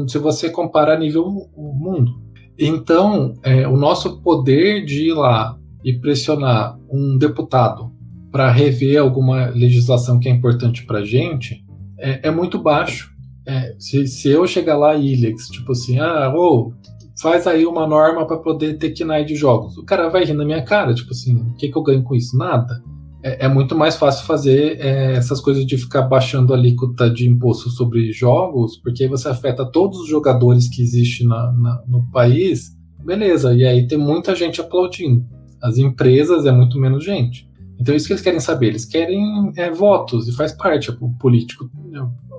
[0.08, 2.20] se você compara a nível mundo.
[2.58, 7.90] Então, é, o nosso poder de ir lá e pressionar um deputado
[8.30, 11.64] para rever alguma legislação que é importante para a gente
[11.98, 13.11] é, é, muito baixo.
[13.46, 16.72] É, se, se, eu chegar lá, Ilex, tipo assim, ah, ou
[17.20, 20.44] faz aí uma norma para poder ter KNAI de jogos, o cara vai rir na
[20.44, 22.36] minha cara, tipo assim, o que, que eu ganho com isso?
[22.36, 22.82] Nada.
[23.22, 27.28] É, é muito mais fácil fazer é, essas coisas de ficar baixando a alíquota de
[27.28, 32.10] imposto sobre jogos, porque aí você afeta todos os jogadores que existem na, na, no
[32.10, 35.24] país, beleza, e aí tem muita gente aplaudindo.
[35.62, 37.48] As empresas é muito menos gente.
[37.82, 41.68] Então, isso que eles querem saber, eles querem é, votos, e faz parte, o político,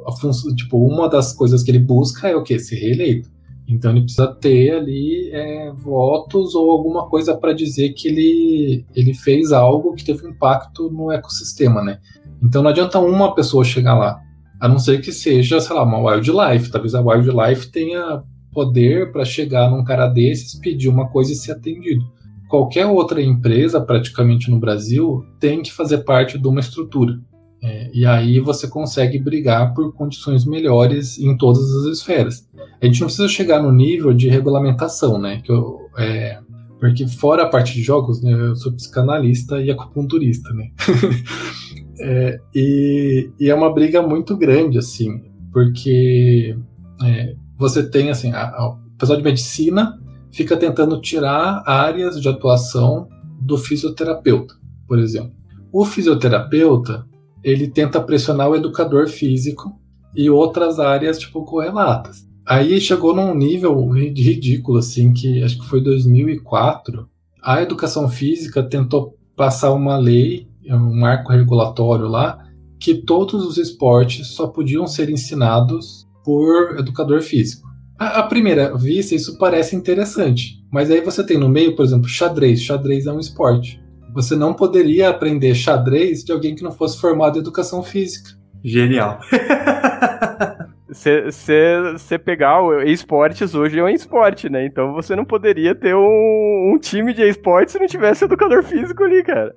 [0.07, 2.57] a função, tipo, uma das coisas que ele busca é o quê?
[2.57, 3.29] Ser reeleito.
[3.67, 9.13] Então ele precisa ter ali é, votos ou alguma coisa para dizer que ele, ele
[9.13, 11.99] fez algo que teve impacto no ecossistema, né?
[12.41, 14.21] Então não adianta uma pessoa chegar lá,
[14.61, 16.71] a não ser que seja, sei lá, uma wildlife.
[16.71, 21.51] Talvez a wildlife tenha poder para chegar num cara desses, pedir uma coisa e ser
[21.51, 22.05] atendido.
[22.53, 27.19] Qualquer outra empresa, praticamente no Brasil, tem que fazer parte de uma estrutura.
[27.63, 32.47] É, e aí você consegue brigar por condições melhores em todas as esferas.
[32.79, 35.41] A gente não precisa chegar no nível de regulamentação, né?
[35.43, 36.41] Que eu, é,
[36.79, 40.69] porque fora a parte de jogos, né, eu sou psicanalista e acupunturista, né?
[42.01, 46.55] é, e, e, é uma briga muito grande, assim, porque
[47.03, 50.02] é, você tem, assim, o pessoal de medicina
[50.33, 53.07] fica tentando tirar áreas de atuação
[53.39, 54.55] do fisioterapeuta,
[54.87, 55.33] por exemplo.
[55.71, 57.05] O fisioterapeuta
[57.43, 59.79] ele tenta pressionar o educador físico
[60.15, 62.27] e outras áreas tipo correlatas.
[62.45, 67.07] Aí chegou num nível ridículo assim que acho que foi 2004,
[67.41, 72.39] a educação física tentou passar uma lei, um marco regulatório lá,
[72.79, 77.67] que todos os esportes só podiam ser ensinados por educador físico.
[78.07, 82.61] À primeira vista, isso parece interessante, mas aí você tem no meio, por exemplo, xadrez.
[82.61, 83.81] Xadrez é um esporte.
[84.13, 88.31] Você não poderia aprender xadrez de alguém que não fosse formado em educação física.
[88.63, 89.19] Genial.
[90.93, 94.65] Você pegar o esportes hoje é um esporte, né?
[94.65, 99.03] Então você não poderia ter um, um time de esportes se não tivesse educador físico
[99.03, 99.53] ali, cara.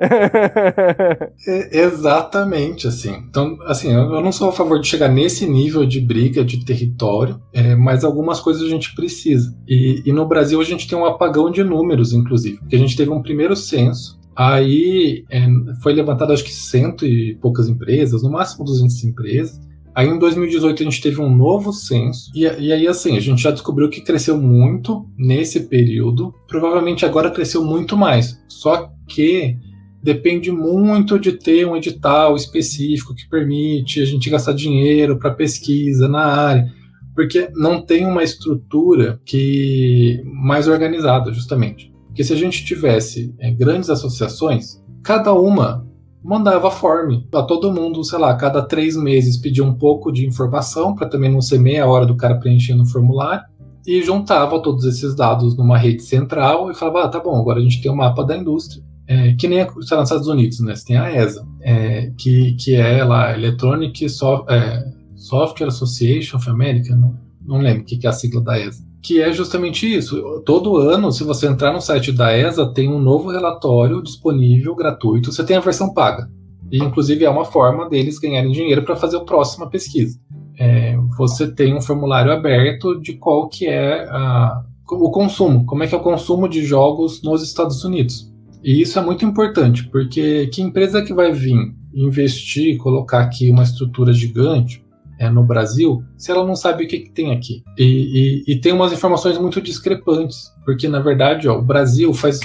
[1.46, 3.14] é, exatamente, assim.
[3.28, 7.40] Então, assim, eu não sou a favor de chegar nesse nível de briga de território,
[7.52, 9.54] é, mas algumas coisas a gente precisa.
[9.68, 12.96] E, e no Brasil a gente tem um apagão de números, inclusive, porque a gente
[12.96, 15.46] teve um primeiro censo Aí é,
[15.82, 19.58] foi levantado acho que cento e poucas empresas, no máximo 200 empresas.
[19.96, 23.42] Aí em 2018 a gente teve um novo censo, e, e, aí assim, a gente
[23.42, 28.38] já descobriu que cresceu muito nesse período, provavelmente agora cresceu muito mais.
[28.46, 29.56] Só que
[30.02, 36.06] depende muito de ter um edital específico que permite a gente gastar dinheiro para pesquisa
[36.06, 36.70] na área,
[37.14, 41.90] porque não tem uma estrutura que mais organizada, justamente.
[42.08, 45.85] Porque se a gente tivesse é, grandes associações, cada uma
[46.26, 50.92] mandava form a todo mundo, sei lá, cada três meses pedia um pouco de informação
[50.92, 53.44] para também não ser meia hora do cara preenchendo o formulário
[53.86, 57.62] e juntava todos esses dados numa rede central e falava, ah, tá bom, agora a
[57.62, 58.82] gente tem o um mapa da indústria.
[59.06, 60.74] É, que nem lá, nos Estados Unidos, né?
[60.74, 64.84] Você tem a ESA, é, que, que é lá Electronic so é,
[65.14, 68.85] Software Association of America, não, não lembro o que, que é a sigla da ESA
[69.06, 70.42] que é justamente isso.
[70.44, 75.30] Todo ano, se você entrar no site da ESA, tem um novo relatório disponível, gratuito.
[75.30, 76.28] Você tem a versão paga.
[76.72, 80.18] E, inclusive, é uma forma deles ganharem dinheiro para fazer a próxima pesquisa.
[80.58, 85.86] É, você tem um formulário aberto de qual que é a, o consumo, como é
[85.86, 88.32] que é o consumo de jogos nos Estados Unidos.
[88.64, 93.62] E isso é muito importante, porque que empresa que vai vir investir, colocar aqui uma
[93.62, 94.84] estrutura gigante,
[95.18, 97.62] é, no Brasil se ela não sabe o que, que tem aqui.
[97.78, 102.40] E, e, e, tem umas informações muito discrepantes, porque na verdade ó, o Brasil faz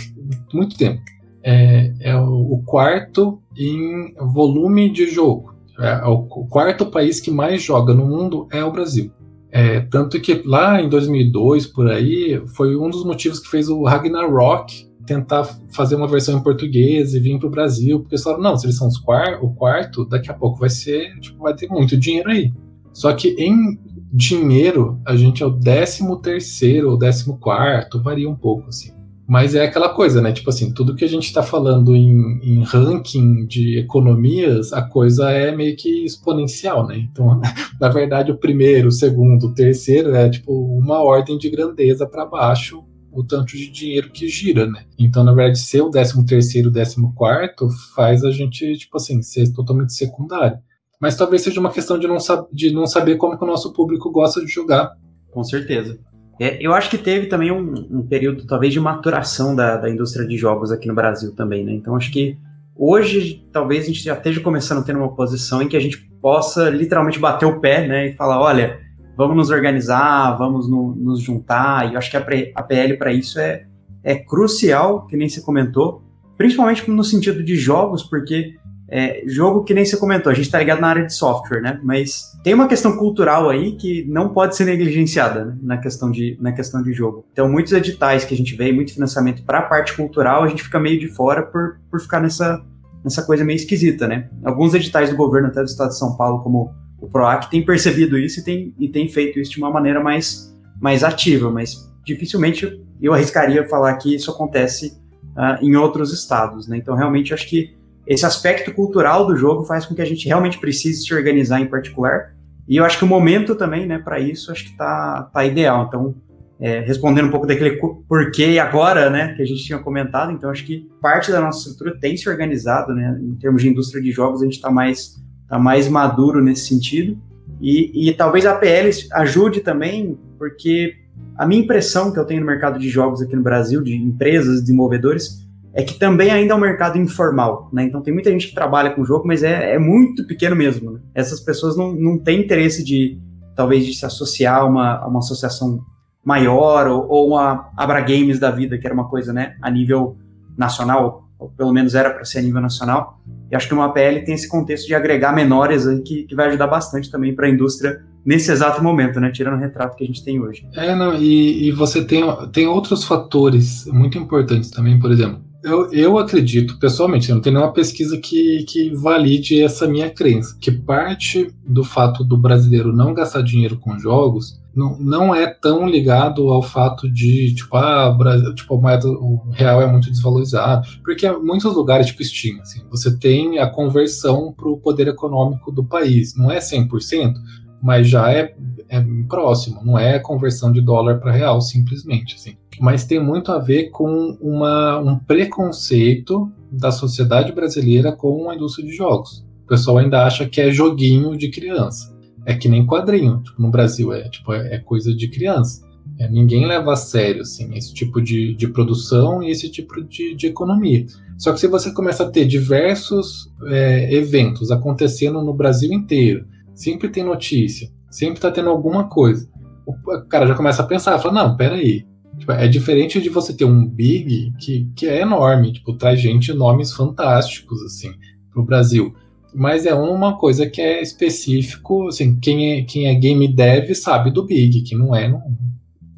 [0.54, 1.02] muito tempo
[1.44, 5.56] é, é o, quarto em volume de jogo.
[5.80, 9.12] É, é, o quarto país que mais joga no mundo é o Brasil.
[9.52, 13.84] É, tanto que lá em 2002, por aí, foi um dos motivos que fez o
[13.84, 18.44] Ragnarok tentar fazer uma versão em português e vir para o Brasil, porque eles falaram,
[18.44, 21.54] não, se eles são os quar o quarto, daqui a pouco vai ser, tipo, vai
[21.54, 22.54] ter muito dinheiro aí.
[22.94, 23.78] Só que em
[24.14, 28.92] dinheiro, a gente é o décimo terceiro ou décimo quarto, varia um pouco, assim.
[29.28, 30.34] Mas é aquela coisa, né?
[30.34, 35.32] Tipo assim, tudo que a gente está falando em, em, ranking de economias, a coisa
[35.32, 36.98] é meio que exponencial, né?
[36.98, 37.40] Então,
[37.80, 42.26] na verdade, o primeiro, o segundo, o terceiro é tipo uma ordem de grandeza para
[42.26, 44.86] baixo o tanto de dinheiro que gira, né?
[44.98, 49.52] Então, na verdade, ser o décimo terceiro, décimo quarto faz a gente, tipo assim, ser
[49.52, 50.58] totalmente secundário.
[51.00, 52.18] Mas talvez seja uma questão de não,
[52.54, 54.92] de não saber como que o nosso público gosta de jogar.
[55.32, 56.00] Com certeza.
[56.40, 60.28] É, eu acho que teve também um, um período, talvez, de maturação da, da, indústria
[60.28, 61.74] de jogos aqui no Brasil também, né?
[61.74, 62.38] Então, acho que
[62.76, 65.98] hoje, talvez a gente já esteja começando a ter uma posição em que a gente
[66.22, 68.08] possa literalmente bater o pé, né?
[68.08, 68.80] E falar, olha,
[69.16, 71.90] vamos nos organizar, vamos no, nos juntar.
[71.90, 73.66] E eu acho que a, a PL para isso é,
[74.04, 76.04] é crucial, que nem você comentou,
[76.38, 78.56] principalmente no sentido de jogos, porque
[78.94, 81.80] é, jogo que nem você comentou, a gente está ligado na área de software, né?
[81.82, 85.58] Mas tem uma questão cultural aí que não pode ser negligenciada né?
[85.62, 87.26] na, questão de, na questão de jogo.
[87.32, 90.62] Então, muitos editais que a gente vê, muito financiamento para a parte cultural, a gente
[90.62, 92.62] fica meio de fora por, por ficar nessa,
[93.02, 94.30] nessa coisa meio esquisita, né?
[94.44, 98.18] Alguns editais do governo, até do estado de São Paulo, como o PROAC, tem percebido
[98.18, 102.80] isso e tem, e tem feito isso de uma maneira mais, mais ativa, mas dificilmente
[103.02, 104.98] eu arriscaria falar que isso acontece
[105.36, 106.78] uh, em outros estados, né?
[106.78, 110.60] Então, realmente, acho que esse aspecto cultural do jogo faz com que a gente realmente
[110.60, 112.36] precise se organizar em particular.
[112.68, 115.86] E eu acho que o momento também, né, para isso, acho que tá, tá ideal.
[115.88, 116.16] Então,
[116.60, 120.64] é, respondendo um pouco daquele porquê agora, né, que a gente tinha comentado, então acho
[120.64, 124.42] que parte da nossa estrutura tem se organizado, né, em termos de indústria de jogos,
[124.42, 125.16] a gente está mais,
[125.52, 127.18] tá mais maduro nesse sentido.
[127.60, 130.96] E, e talvez a PL ajude também, porque
[131.38, 134.62] a minha impressão que eu tenho no mercado de jogos aqui no Brasil, de empresas,
[134.62, 137.84] desenvolvedores, é que também ainda é um mercado informal, né?
[137.84, 140.92] Então tem muita gente que trabalha com o jogo, mas é, é muito pequeno mesmo.
[140.92, 141.00] Né?
[141.14, 143.20] Essas pessoas não, não têm interesse de,
[143.56, 145.84] talvez, de se associar a uma, a uma associação
[146.24, 150.18] maior ou, ou uma Abra Games da vida, que era uma coisa, né, a nível
[150.58, 153.20] nacional, ou pelo menos era para ser a nível nacional.
[153.52, 156.48] E acho que uma PL tem esse contexto de agregar menores aí que, que vai
[156.48, 159.32] ajudar bastante também para a indústria nesse exato momento, né?
[159.32, 160.68] Tirando o retrato que a gente tem hoje.
[160.76, 162.24] É, não, e, e você tem,
[162.54, 167.72] tem outros fatores muito importantes também, por exemplo eu, eu acredito, pessoalmente, não tem nenhuma
[167.72, 173.42] pesquisa que, que valide essa minha crença, que parte do fato do brasileiro não gastar
[173.42, 178.80] dinheiro com jogos não, é tão ligado ao fato de, tipo, ah, Brasil, tipo, a
[178.80, 183.70] moeda, o real é muito desvalorizado, porque muitos lugares, tipo Steam, assim, você tem a
[183.70, 187.34] conversão para o poder econômico do país, não é 100%,
[187.82, 188.56] mas já é,
[188.88, 192.56] é próximo, não é conversão de dólar para real, simplesmente, assim.
[192.80, 198.88] Mas tem muito a ver com uma, um preconceito da sociedade brasileira com a indústria
[198.88, 199.46] de jogos.
[199.64, 202.16] O pessoal ainda acha que é joguinho de criança.
[202.46, 205.86] É que nem quadrinho, tipo, no Brasil é, tipo, é, é coisa de criança.
[206.20, 210.36] É, ninguém leva a sério assim, esse tipo de, de produção e esse tipo de,
[210.36, 211.06] de economia.
[211.38, 217.10] Só que se você começa a ter diversos é, eventos acontecendo no Brasil inteiro, sempre
[217.10, 219.50] tem notícia, sempre está tendo alguma coisa.
[219.86, 222.06] O cara já começa a pensar, fala, não, peraí.
[222.38, 226.54] Tipo, é diferente de você ter um Big que, que é enorme, tipo, traz gente
[226.54, 228.12] nomes fantásticos, assim,
[228.52, 229.14] pro Brasil.
[229.54, 234.32] Mas é uma coisa que é específico, assim, quem é, quem é game dev sabe
[234.32, 235.42] do Big, que não é, não,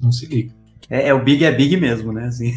[0.01, 0.53] não se liga.
[0.89, 2.25] É, é, o Big é Big mesmo, né?
[2.25, 2.53] Assim.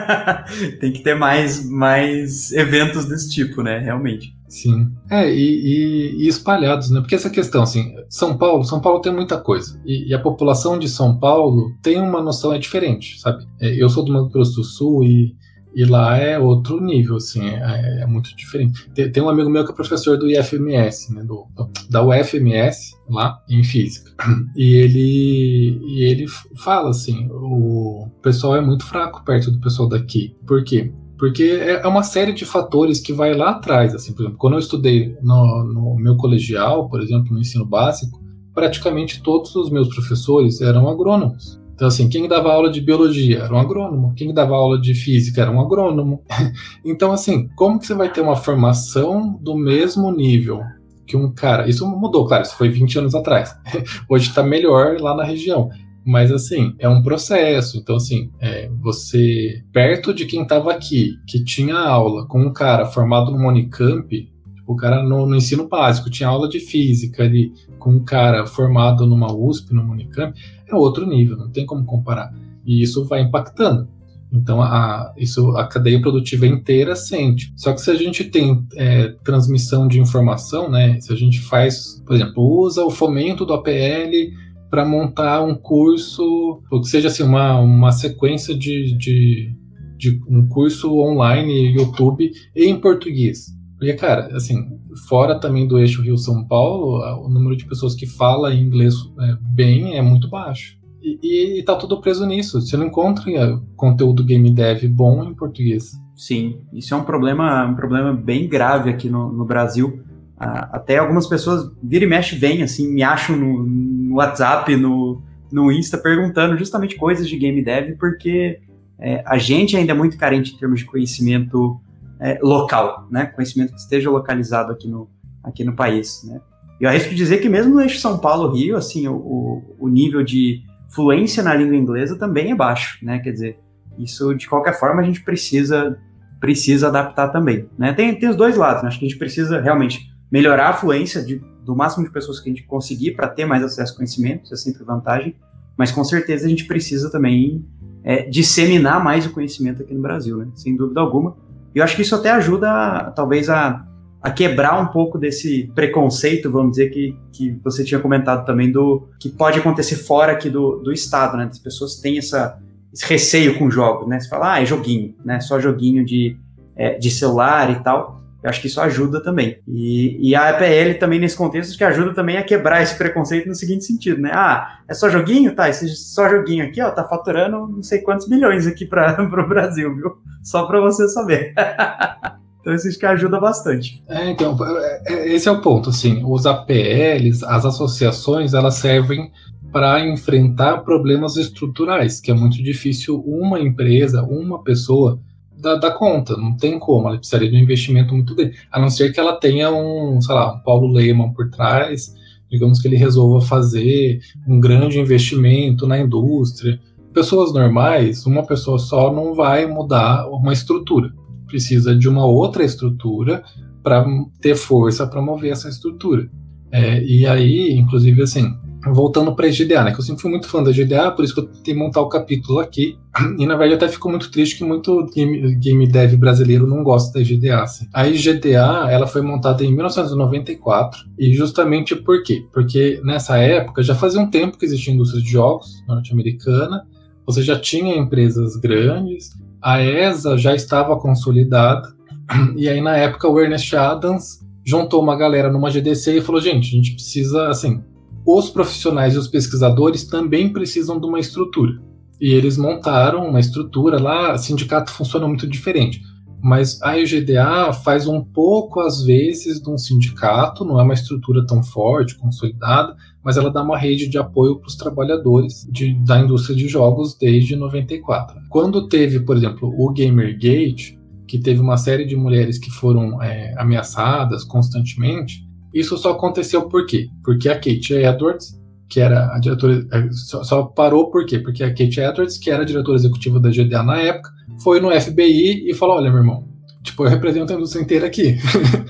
[0.80, 3.78] Tem que ter mais, mais eventos desse tipo, né?
[3.78, 4.36] Realmente.
[4.48, 4.90] Sim.
[5.10, 7.00] É, e, e, e, espalhados, né?
[7.00, 9.80] Porque essa questão, assim, São Paulo, São Paulo tem muita coisa.
[9.86, 13.46] E, e, a população de São Paulo tem uma noção, é diferente, sabe?
[13.58, 15.34] É, eu sou do Mato Grosso do Sul e,
[15.74, 18.90] e lá é outro nível, assim, é, é muito diferente.
[18.94, 21.24] Tem, tem, um amigo meu que é professor do IFMS, né?
[21.24, 21.46] Do,
[21.88, 24.12] da UFMS, lá, em física.
[24.56, 26.26] E ele, e ele
[26.62, 30.36] fala assim: o pessoal é muito fraco perto do pessoal daqui.
[30.46, 30.92] Por quê?
[31.18, 33.94] Porque é, é uma série de fatores que vai lá atrás.
[33.94, 38.20] Assim, por exemplo, quando eu estudei no, no meu colegial, por exemplo, no ensino básico,
[38.54, 41.61] praticamente todos os meus professores eram agrônomos.
[41.82, 45.42] Então, assim, quem dava aula de biologia era um agrônomo, quem dava aula de física
[45.42, 46.22] era um agrônomo.
[46.86, 50.60] então, assim, como que você vai ter uma formação do mesmo nível
[51.04, 51.68] que um cara.
[51.68, 53.52] Isso mudou, claro, isso foi 20 anos atrás.
[54.08, 55.70] Hoje está melhor lá na região.
[56.06, 57.76] Mas assim, é um processo.
[57.78, 62.86] Então, assim, é, você, perto de quem estava aqui, que tinha aula com um cara
[62.86, 64.31] formado no Unicamp,
[64.62, 68.46] tipo, o cara no, no, ensino básico tinha aula de física ali, com um cara
[68.46, 72.32] formado numa USP, no Unicamp, é outro nível, não tem como comparar.
[72.64, 73.88] E isso vai impactando.
[74.32, 77.52] Então, a, isso, a cadeia produtiva inteira sente.
[77.54, 82.02] Só que se a gente tem é, transmissão de informação, né, se a gente faz,
[82.06, 84.32] por exemplo, usa o fomento do APL
[84.70, 89.54] para montar um curso, ou que seja assim, uma, uma sequência de, de,
[89.98, 93.48] de um curso online, YouTube, em português.
[93.82, 94.78] Porque, cara, assim,
[95.08, 99.96] fora também do eixo Rio-São Paulo, o número de pessoas que fala inglês é, bem
[99.96, 100.78] é muito baixo.
[101.02, 102.60] E, e, tá tudo preso nisso.
[102.60, 106.00] Você não encontra é, conteúdo game dev bom em português.
[106.14, 110.00] Sim, isso é um problema, um problema bem grave aqui no, no Brasil.
[110.38, 115.20] Até algumas pessoas vira e mexe vêm, assim, me acham no, no, WhatsApp, no,
[115.50, 118.60] no Insta, perguntando justamente coisas de game dev, porque
[119.00, 121.80] é, a gente ainda é muito carente em termos de conhecimento
[122.22, 123.26] é, local, né?
[123.26, 125.10] Conhecimento que esteja localizado aqui no,
[125.42, 126.40] aqui no país, né?
[126.80, 130.62] E eu arrisco dizer que mesmo no eixo São Paulo-Rio, assim, o, o nível de
[130.88, 133.18] fluência na língua inglesa também é baixo, né?
[133.18, 133.58] Quer dizer,
[133.98, 135.98] isso de qualquer forma a gente precisa
[136.40, 137.92] precisa adaptar também, né?
[137.92, 138.88] Tem, tem os dois lados, né?
[138.88, 142.50] Acho que a gente precisa realmente melhorar a fluência de, do máximo de pessoas que
[142.50, 145.36] a gente conseguir para ter mais acesso ao conhecimento, isso é sempre vantagem,
[145.76, 147.64] mas com certeza a gente precisa também
[148.02, 150.48] é, disseminar mais o conhecimento aqui no Brasil, né?
[150.54, 151.36] Sem dúvida alguma.
[151.74, 153.84] E eu acho que isso até ajuda, talvez, a,
[154.22, 159.08] a quebrar um pouco desse preconceito, vamos dizer, que, que você tinha comentado também, do
[159.18, 161.48] que pode acontecer fora aqui do, do Estado, né?
[161.50, 162.58] As pessoas têm essa,
[162.92, 164.20] esse receio com jogos, né?
[164.20, 165.40] Você fala, ah, é joguinho, né?
[165.40, 166.36] Só joguinho de,
[166.76, 168.21] é, de celular e tal.
[168.42, 169.58] Eu acho que isso ajuda também.
[169.68, 173.54] E, e a EPL também, nesse contexto, que ajuda também a quebrar esse preconceito no
[173.54, 174.30] seguinte sentido, né?
[174.34, 175.54] Ah, é só joguinho?
[175.54, 179.48] Tá, esse só joguinho aqui, ó, tá faturando não sei quantos milhões aqui para o
[179.48, 180.16] Brasil, viu?
[180.42, 181.54] Só para você saber.
[182.62, 184.02] Então isso que ajuda bastante.
[184.08, 189.32] É, então, é, é, esse é o ponto, assim, os APLs, as associações, elas servem
[189.72, 195.18] para enfrentar problemas estruturais, que é muito difícil uma empresa, uma pessoa
[195.62, 198.90] dar, dar conta, não tem como, ela precisaria de um investimento muito grande, a não
[198.90, 202.14] ser que ela tenha um, sei lá, um Paulo Lehmann por trás,
[202.50, 206.78] digamos que ele resolva fazer um grande investimento na indústria.
[207.14, 211.12] Pessoas normais, uma pessoa só não vai mudar uma estrutura
[211.52, 213.44] precisa de uma outra estrutura
[213.82, 214.06] para
[214.40, 216.30] ter força para mover essa estrutura.
[216.70, 218.56] É, e aí, inclusive, assim,
[218.90, 219.92] voltando para a GDA, né?
[219.92, 222.08] Que eu sempre fui muito fã da GDA, por isso que eu tentei montar o
[222.08, 222.98] capítulo aqui.
[223.38, 227.18] E na verdade até fico muito triste que muito game, game dev brasileiro não gosta
[227.18, 227.62] da GDA.
[227.62, 227.86] Assim.
[227.92, 232.44] A GDA ela foi montada em 1994 e justamente por quê?
[232.52, 236.86] Porque nessa época já fazia um tempo que existia indústria de jogos norte-americana,
[237.26, 239.30] você já tinha empresas grandes,
[239.60, 241.92] a ESA já estava consolidada,
[242.56, 246.68] e aí na época o Ernest Adams juntou uma galera numa GDC e falou: gente,
[246.68, 247.82] a gente precisa, assim,
[248.24, 251.80] os profissionais e os pesquisadores também precisam de uma estrutura.
[252.20, 256.00] E eles montaram uma estrutura lá, sindicato funciona muito diferente.
[256.40, 261.46] Mas a EGDA faz um pouco, às vezes, de um sindicato, não é uma estrutura
[261.46, 266.18] tão forte, consolidada, mas ela dá uma rede de apoio para os trabalhadores de, da
[266.18, 268.40] indústria de jogos desde 94.
[268.48, 270.98] Quando teve, por exemplo, o Gamergate,
[271.28, 276.86] que teve uma série de mulheres que foram é, ameaçadas constantemente, isso só aconteceu por
[276.86, 277.08] quê?
[277.24, 281.38] Porque a Kate Edwards, que era a diretora, é, só, só parou por quê?
[281.38, 284.30] Porque a Kate Edwards, que era a diretora executiva da GDA na época,
[284.62, 286.48] foi no FBI e falou: olha, meu irmão,
[286.82, 288.36] tipo, eu represento a indústria inteira aqui.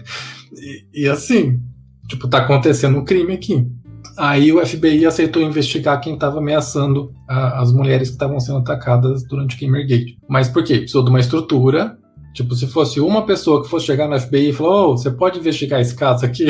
[0.93, 1.61] e, e assim,
[2.09, 3.67] tipo, tá acontecendo um crime aqui.
[4.17, 9.25] Aí o FBI aceitou investigar quem estava ameaçando a, as mulheres que estavam sendo atacadas
[9.27, 10.19] durante o Gamergate.
[10.29, 10.79] Mas por quê?
[10.79, 11.97] Precisou de uma estrutura.
[12.33, 15.39] Tipo, se fosse uma pessoa que fosse chegar no FBI e falar, oh, você pode
[15.39, 16.47] investigar esse caso aqui?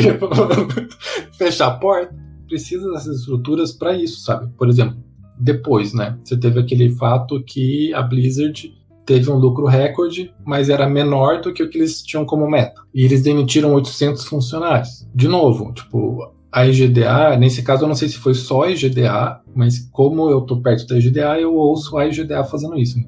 [1.37, 2.14] Fechar a porta?
[2.47, 4.49] Precisa dessas estruturas para isso, sabe?
[4.57, 4.97] Por exemplo,
[5.39, 6.16] depois, né?
[6.22, 8.72] Você teve aquele fato que a Blizzard
[9.05, 12.80] teve um lucro recorde, mas era menor do que o que eles tinham como meta.
[12.95, 15.07] E eles demitiram 800 funcionários.
[15.14, 19.41] De novo, tipo, a IGDA, nesse caso eu não sei se foi só a IGDA,
[19.55, 22.99] mas como eu tô perto da IGDA, eu ouço a IGDA fazendo isso.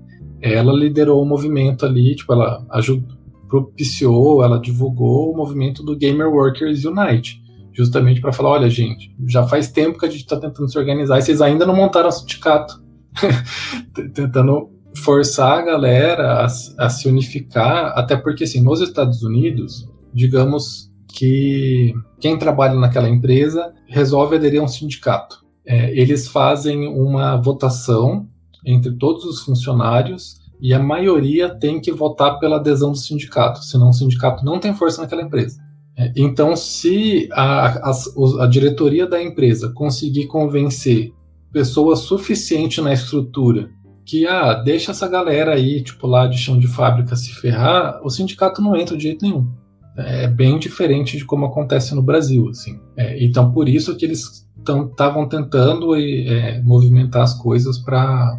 [0.52, 3.16] Ela liderou o movimento ali, tipo, ela ajudou,
[3.48, 7.40] propiciou, ela divulgou o movimento do Gamer Workers Unite,
[7.72, 11.18] justamente para falar, olha, gente, já faz tempo que a gente está tentando se organizar
[11.18, 12.82] e vocês ainda não montaram um sindicato.
[14.12, 20.90] tentando forçar a galera a, a, se unificar, até porque, assim, nos Estados Unidos, digamos
[21.08, 25.44] que quem trabalha naquela empresa resolve aderir a um sindicato.
[25.66, 28.28] É, eles fazem uma votação
[28.64, 33.90] entre todos os funcionários e a maioria tem que votar pela adesão do sindicato, senão
[33.90, 35.62] o sindicato não tem força naquela empresa.
[35.96, 37.92] É, então, se a, a,
[38.40, 41.12] a diretoria da empresa conseguir convencer
[41.52, 43.70] pessoas suficientes na estrutura
[44.04, 48.10] que, ah, deixa essa galera aí, tipo, lá de chão de fábrica se ferrar, o
[48.10, 49.48] sindicato não entra de jeito nenhum.
[49.96, 52.78] É bem diferente de como acontece no Brasil, assim.
[52.96, 58.36] É, então, por isso que eles estavam tentando é, movimentar as coisas para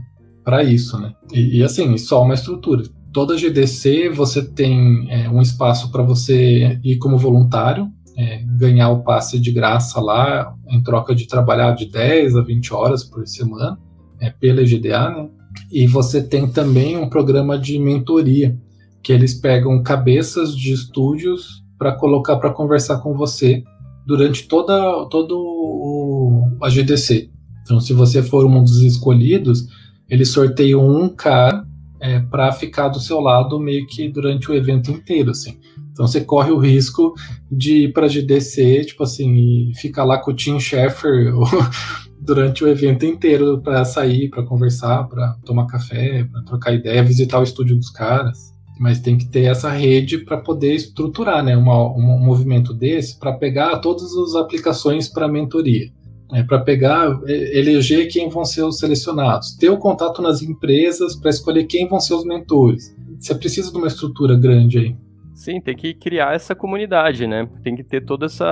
[0.63, 1.13] isso, né?
[1.33, 2.83] E, e, assim, só uma estrutura.
[3.11, 7.87] toda GDC você tem é, um espaço para você ir como voluntário,
[8.17, 12.73] é, ganhar o passe de graça lá, em troca de trabalhar de 10 a 20
[12.73, 13.77] horas por semana,
[14.21, 15.29] é, pela GDA, né?
[15.71, 18.57] E você tem também um programa de mentoria,
[19.01, 23.63] que eles pegam cabeças de estúdios para colocar para conversar com você
[24.05, 27.29] durante toda todo o, a GDC.
[27.63, 29.67] Então, se você for um dos escolhidos,
[30.09, 31.65] eles sorteiam um cara
[31.99, 35.57] é, para ficar do seu lado meio que durante o evento inteiro, assim.
[35.91, 37.13] Então você corre o risco
[37.49, 41.33] de ir para GDC, tipo assim, e ficar lá com o Tim Schaeffer
[42.19, 47.39] durante o evento inteiro para sair, para conversar, para tomar café, para trocar ideia, visitar
[47.39, 48.53] o estúdio dos caras.
[48.77, 53.31] Mas tem que ter essa rede para poder estruturar, né, uma, um movimento desse para
[53.31, 55.89] pegar todas as aplicações para mentoria.
[56.33, 61.29] É, para pegar, eleger quem vão ser os selecionados, ter o contato nas empresas para
[61.29, 62.95] escolher quem vão ser os mentores.
[63.19, 64.95] Você precisa de uma estrutura grande aí.
[65.35, 67.47] Sim, tem que criar essa comunidade, né?
[67.61, 68.43] Tem que ter todo esse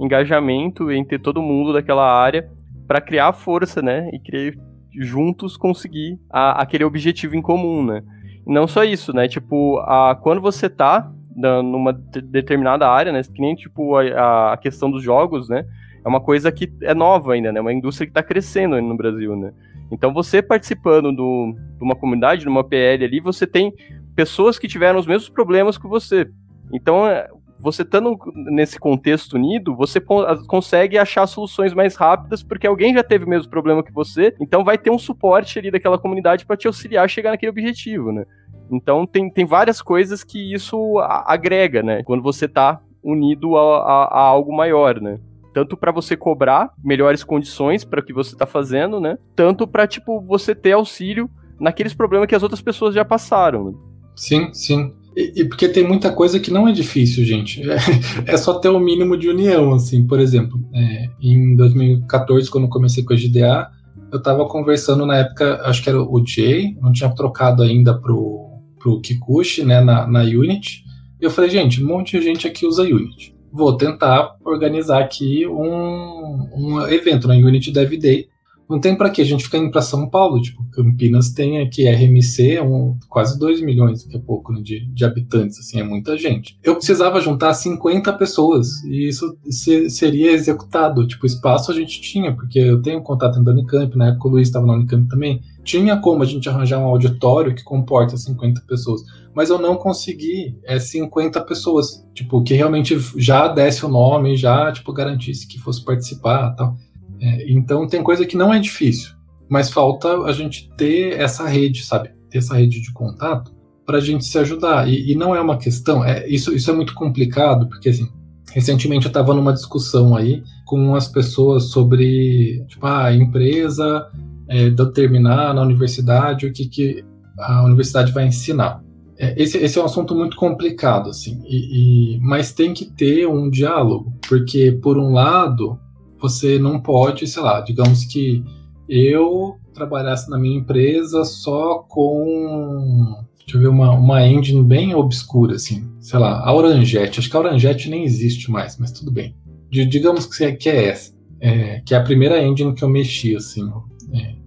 [0.00, 2.48] engajamento entre todo mundo daquela área
[2.86, 4.08] para criar força, né?
[4.12, 4.52] E criar,
[5.00, 8.02] juntos conseguir a, aquele objetivo em comum, né?
[8.46, 9.26] E não só isso, né?
[9.28, 13.22] Tipo, a, quando você tá numa determinada área, né?
[13.22, 15.64] Que nem tipo a, a questão dos jogos, né?
[16.06, 17.60] É uma coisa que é nova ainda, né?
[17.60, 19.52] Uma indústria que está crescendo no Brasil, né?
[19.90, 23.74] Então você participando do, de uma comunidade, de uma PL ali, você tem
[24.14, 26.30] pessoas que tiveram os mesmos problemas que você.
[26.72, 27.28] Então, é,
[27.58, 30.00] você estando nesse contexto unido, você
[30.46, 34.62] consegue achar soluções mais rápidas, porque alguém já teve o mesmo problema que você, então
[34.62, 38.24] vai ter um suporte ali daquela comunidade para te auxiliar a chegar naquele objetivo, né?
[38.70, 42.04] Então tem, tem várias coisas que isso agrega, né?
[42.04, 45.18] Quando você tá unido a, a, a algo maior, né?
[45.56, 49.16] Tanto para você cobrar melhores condições para o que você está fazendo, né?
[49.34, 53.64] Tanto para tipo você ter auxílio naqueles problemas que as outras pessoas já passaram.
[53.64, 53.72] Né?
[54.14, 54.92] Sim, sim.
[55.16, 57.62] E, e, porque tem muita coisa que não é difícil, gente.
[57.70, 57.78] É,
[58.34, 60.06] é só ter o um mínimo de união, assim.
[60.06, 63.70] Por exemplo, é, em 2014, quando comecei com a GDA,
[64.12, 68.60] eu estava conversando na época, acho que era o Jay, não tinha trocado ainda pro,
[68.78, 70.84] pro Kikuchi, né, na, na Unity.
[71.18, 73.34] E eu falei, gente, um monte de gente aqui usa Unity.
[73.52, 78.28] Vou tentar organizar aqui um, um evento na Unity Dev Day.
[78.68, 81.88] Não tem para que a gente ficar indo para São Paulo, tipo, Campinas tem aqui
[81.88, 85.84] RMC, é um, quase 2 milhões daqui a pouco né, de, de habitantes, assim, é
[85.84, 86.58] muita gente.
[86.64, 92.34] Eu precisava juntar 50 pessoas e isso se, seria executado, tipo, espaço a gente tinha,
[92.34, 95.96] porque eu tenho contato na Unicamp, na época o Luiz estava na Unicamp também, tinha
[95.96, 99.02] como a gente arranjar um auditório que comporta 50 pessoas,
[99.36, 104.72] mas eu não consegui é 50 pessoas, tipo, que realmente já desse o nome, já,
[104.72, 106.74] tipo, garantisse que fosse participar tal.
[107.20, 109.14] É, então tem coisa que não é difícil,
[109.46, 112.12] mas falta a gente ter essa rede, sabe?
[112.30, 114.88] Ter essa rede de contato para a gente se ajudar.
[114.88, 118.08] E, e, não é uma questão, é, isso, isso é muito complicado, porque assim,
[118.52, 124.10] recentemente eu estava numa discussão aí com as pessoas sobre tipo, ah, a empresa
[124.48, 127.04] é, determinar na universidade o que, que
[127.38, 128.85] a universidade vai ensinar.
[129.18, 133.26] É, esse, esse, é um assunto muito complicado, assim, e, e, mas tem que ter
[133.26, 135.78] um diálogo, porque, por um lado,
[136.20, 138.44] você não pode, sei lá, digamos que
[138.88, 145.54] eu trabalhasse na minha empresa só com, deixa eu ver, uma, uma engine bem obscura,
[145.54, 147.18] assim, sei lá, a Oranjet.
[147.18, 149.34] Acho que a Oranjet nem existe mais, mas tudo bem.
[149.70, 152.88] D digamos que é, que é essa, é, que é a primeira engine que eu
[152.88, 153.70] mexi, assim.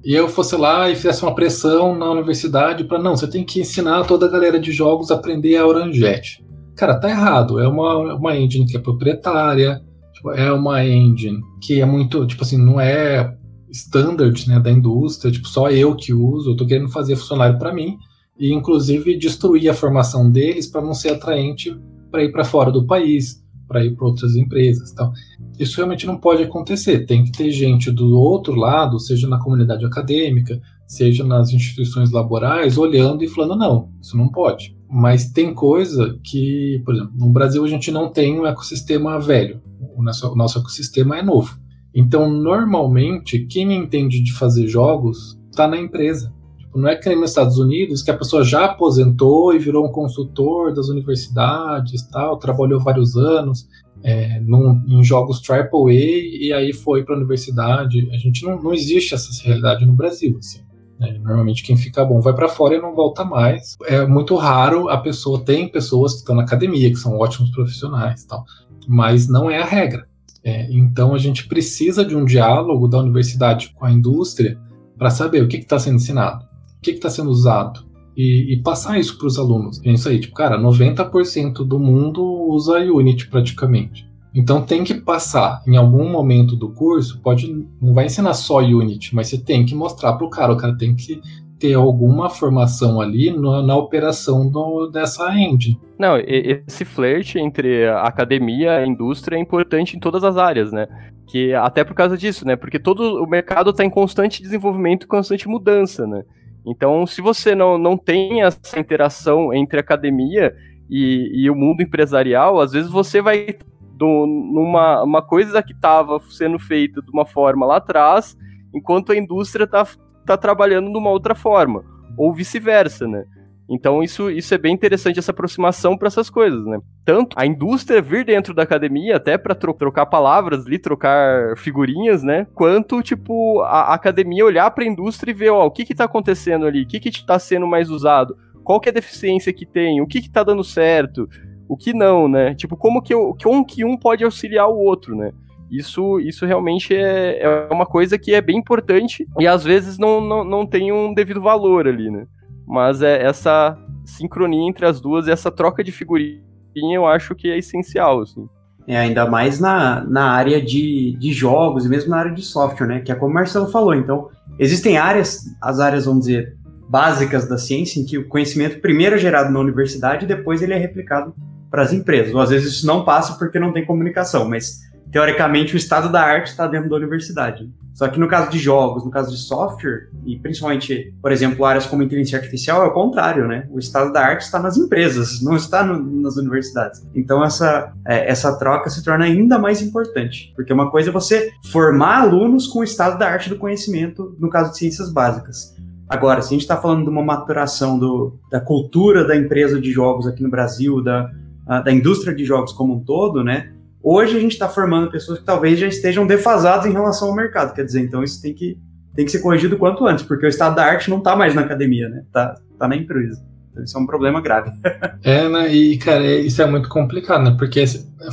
[0.03, 3.59] E eu fosse lá e fizesse uma pressão na universidade para não, você tem que
[3.59, 6.43] ensinar toda a galera de jogos a aprender a Oranjet.
[6.75, 7.59] Cara, tá errado.
[7.59, 9.81] É uma, uma engine que é proprietária,
[10.19, 13.37] Tipo, é uma engine que é muito, tipo assim, não é
[13.71, 17.73] standard né, da indústria, tipo, só eu que uso, eu tô querendo fazer funcionário para
[17.73, 17.97] mim
[18.37, 21.73] e inclusive destruir a formação deles para não ser atraente
[22.11, 25.13] para ir para fora do país, para ir para outras empresas, tal.
[25.57, 27.05] Isso realmente não pode acontecer.
[27.05, 32.77] Tem que ter gente do outro lado, seja na comunidade acadêmica, seja nas instituições laborais,
[32.77, 34.75] olhando e falando não, isso não pode.
[34.91, 39.61] Mas tem coisa que, por exemplo, no Brasil a gente não tem um ecossistema velho
[39.99, 41.59] o nosso, o nosso ecossistema é novo.
[41.93, 46.33] Então, normalmente, quem entende de fazer jogos está na empresa.
[46.69, 49.87] Tipo, não é que nem nos Estados Unidos, que a pessoa já aposentou e virou
[49.87, 53.67] um consultor das universidades, tal, trabalhou vários anos
[54.03, 58.09] é, num, em jogos AAA e aí foi para a universidade.
[58.13, 60.37] A gente não, não existe essa realidade no Brasil.
[60.37, 60.61] Assim.
[61.01, 63.75] É, normalmente quem fica bom vai para fora e não volta mais.
[63.85, 68.25] É muito raro a pessoa tem pessoas que estão na academia que são ótimos profissionais,
[68.25, 68.43] tal
[68.89, 70.07] mas não é a regra.
[70.43, 74.59] É, então a gente precisa de um diálogo da universidade com a indústria
[74.97, 76.43] para saber o que está sendo ensinado,
[76.79, 77.87] o que está sendo usado.
[78.17, 79.79] e, e passar isso para os alunos.
[79.85, 84.09] É isso aí, tipo, cara, 90% do mundo usa Unity praticamente.
[84.35, 89.15] Então tem que passar em algum momento do curso, pode não vai ensinar só Unity,
[89.15, 91.21] mas você tem que mostrar para o cara, o cara tem que
[91.57, 95.79] ter alguma formação ali na, na operação do, dessa engine.
[95.97, 100.71] Não, esse flerte entre a academia e a indústria é importante em todas as áreas,
[100.71, 100.87] né?
[101.27, 102.55] Que até por causa disso, né?
[102.55, 106.23] Porque todo o mercado está em constante desenvolvimento, constante mudança, né?
[106.65, 110.55] Então, se você não, não tem essa interação entre academia
[110.89, 113.57] e, e o mundo empresarial, às vezes você vai
[113.95, 118.37] do, numa uma coisa que estava sendo feita de uma forma lá atrás,
[118.73, 119.85] enquanto a indústria está
[120.25, 121.83] tá trabalhando de uma outra forma,
[122.17, 123.25] ou vice-versa, né?
[123.69, 126.79] Então isso, isso é bem interessante, essa aproximação para essas coisas, né?
[127.05, 132.23] Tanto a indústria vir dentro da academia, até para tro trocar palavras ali, trocar figurinhas,
[132.23, 132.47] né?
[132.55, 135.93] Quanto, tipo, a, a academia olhar para a indústria e ver, ó, o que que
[135.93, 139.53] tá acontecendo ali, o que que tá sendo mais usado, qual que é a deficiência
[139.53, 141.29] que tem, o que que tá dando certo,
[141.67, 142.55] o que não, né?
[142.55, 145.31] Tipo, como que, eu, como que um pode auxiliar o outro, né?
[145.71, 150.19] Isso, isso realmente é, é uma coisa que é bem importante e às vezes não,
[150.19, 152.25] não, não tem um devido valor ali, né?
[152.69, 156.39] Mas é essa sincronia entre as duas, essa troca de figurinha,
[156.75, 158.47] eu acho que é essencial, assim.
[158.87, 162.87] É, ainda mais na, na área de, de jogos e mesmo na área de software,
[162.87, 162.99] né?
[163.01, 163.95] Que é como o Marcelo falou.
[163.95, 166.55] Então, existem áreas, as áreas, vamos dizer,
[166.87, 170.73] básicas da ciência, em que o conhecimento primeiro é gerado na universidade e depois ele
[170.73, 171.33] é replicado
[171.69, 172.33] para as empresas.
[172.33, 174.79] Ou às vezes isso não passa porque não tem comunicação, mas
[175.11, 177.69] teoricamente o estado da arte está dentro da universidade.
[177.93, 181.85] Só que no caso de jogos, no caso de software, e principalmente, por exemplo, áreas
[181.85, 183.67] como inteligência artificial, é o contrário, né?
[183.69, 187.05] O estado da arte está nas empresas, não está no, nas universidades.
[187.13, 191.51] Então essa, é, essa troca se torna ainda mais importante, porque uma coisa é você
[191.71, 195.75] formar alunos com o estado da arte do conhecimento, no caso de ciências básicas.
[196.07, 199.91] Agora, se a gente está falando de uma maturação do, da cultura da empresa de
[199.91, 201.29] jogos aqui no Brasil, da,
[201.67, 203.73] a, da indústria de jogos como um todo, né?
[204.01, 207.73] Hoje a gente está formando pessoas que talvez já estejam defasadas em relação ao mercado.
[207.73, 208.77] Quer dizer, então isso tem que,
[209.15, 211.61] tem que ser corrigido quanto antes, porque o estado da arte não está mais na
[211.61, 212.23] academia, né?
[212.31, 213.43] Tá, tá na empresa.
[213.71, 214.71] Então isso é um problema grave.
[215.23, 215.73] é, né?
[215.73, 217.55] E, cara, é, isso é muito complicado, né?
[217.57, 217.83] Porque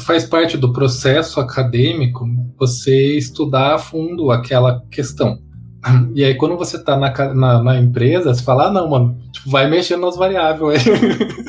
[0.04, 2.24] faz parte do processo acadêmico
[2.58, 5.38] você estudar a fundo aquela questão.
[6.14, 9.50] E aí, quando você tá na, na, na empresa, você fala, ah, não, mano, tipo,
[9.50, 10.84] vai mexendo nas variáveis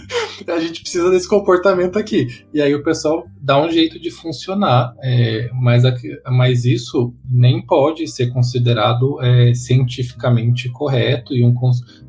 [0.52, 2.28] a gente precisa desse comportamento aqui.
[2.54, 5.84] E aí o pessoal dá um jeito de funcionar, é, mas,
[6.30, 11.54] mas isso nem pode ser considerado é, cientificamente correto e um,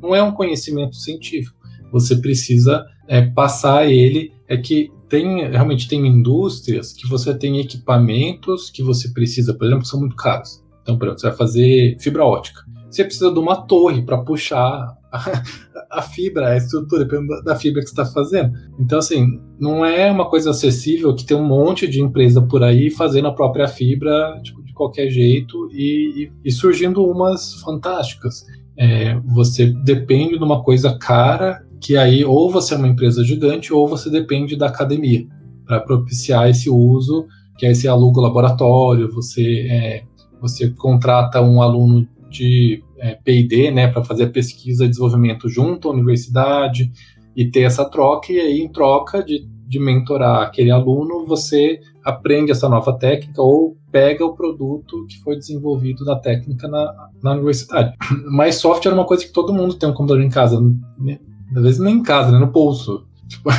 [0.01, 1.57] não é um conhecimento científico.
[1.91, 4.31] Você precisa é, passar ele.
[4.47, 9.83] É que tem realmente tem indústrias que você tem equipamentos que você precisa, por exemplo,
[9.83, 10.63] que são muito caros.
[10.89, 12.61] Então, por exemplo, você vai fazer fibra ótica.
[12.89, 14.97] Você precisa de uma torre para puxar
[15.91, 18.57] a fibra, a estrutura, dependendo da fibra que você está fazendo.
[18.79, 22.89] Então, assim, não é uma coisa acessível que tem um monte de empresa por aí
[22.89, 28.45] fazendo a própria fibra tipo, de qualquer jeito e, e, e surgindo umas fantásticas.
[28.75, 33.73] É, você depende de uma coisa cara que aí ou você é uma empresa gigante
[33.73, 35.27] ou você depende da academia
[35.65, 37.27] para propiciar esse uso,
[37.57, 40.03] que aí você aluga o laboratório, você, é,
[40.41, 45.89] você contrata um aluno de é, P&D, né, para fazer a pesquisa e desenvolvimento junto
[45.89, 46.91] à universidade
[47.35, 52.51] e ter essa troca, e aí em troca de, de mentorar aquele aluno, você aprende
[52.51, 57.93] essa nova técnica ou pega o produto que foi desenvolvido na técnica na, na universidade.
[58.31, 60.59] Mas software é uma coisa que todo mundo tem um computador em casa,
[60.97, 61.19] né?
[61.55, 63.05] às vezes nem em casa, né, no bolso.
[63.27, 63.49] Tipo,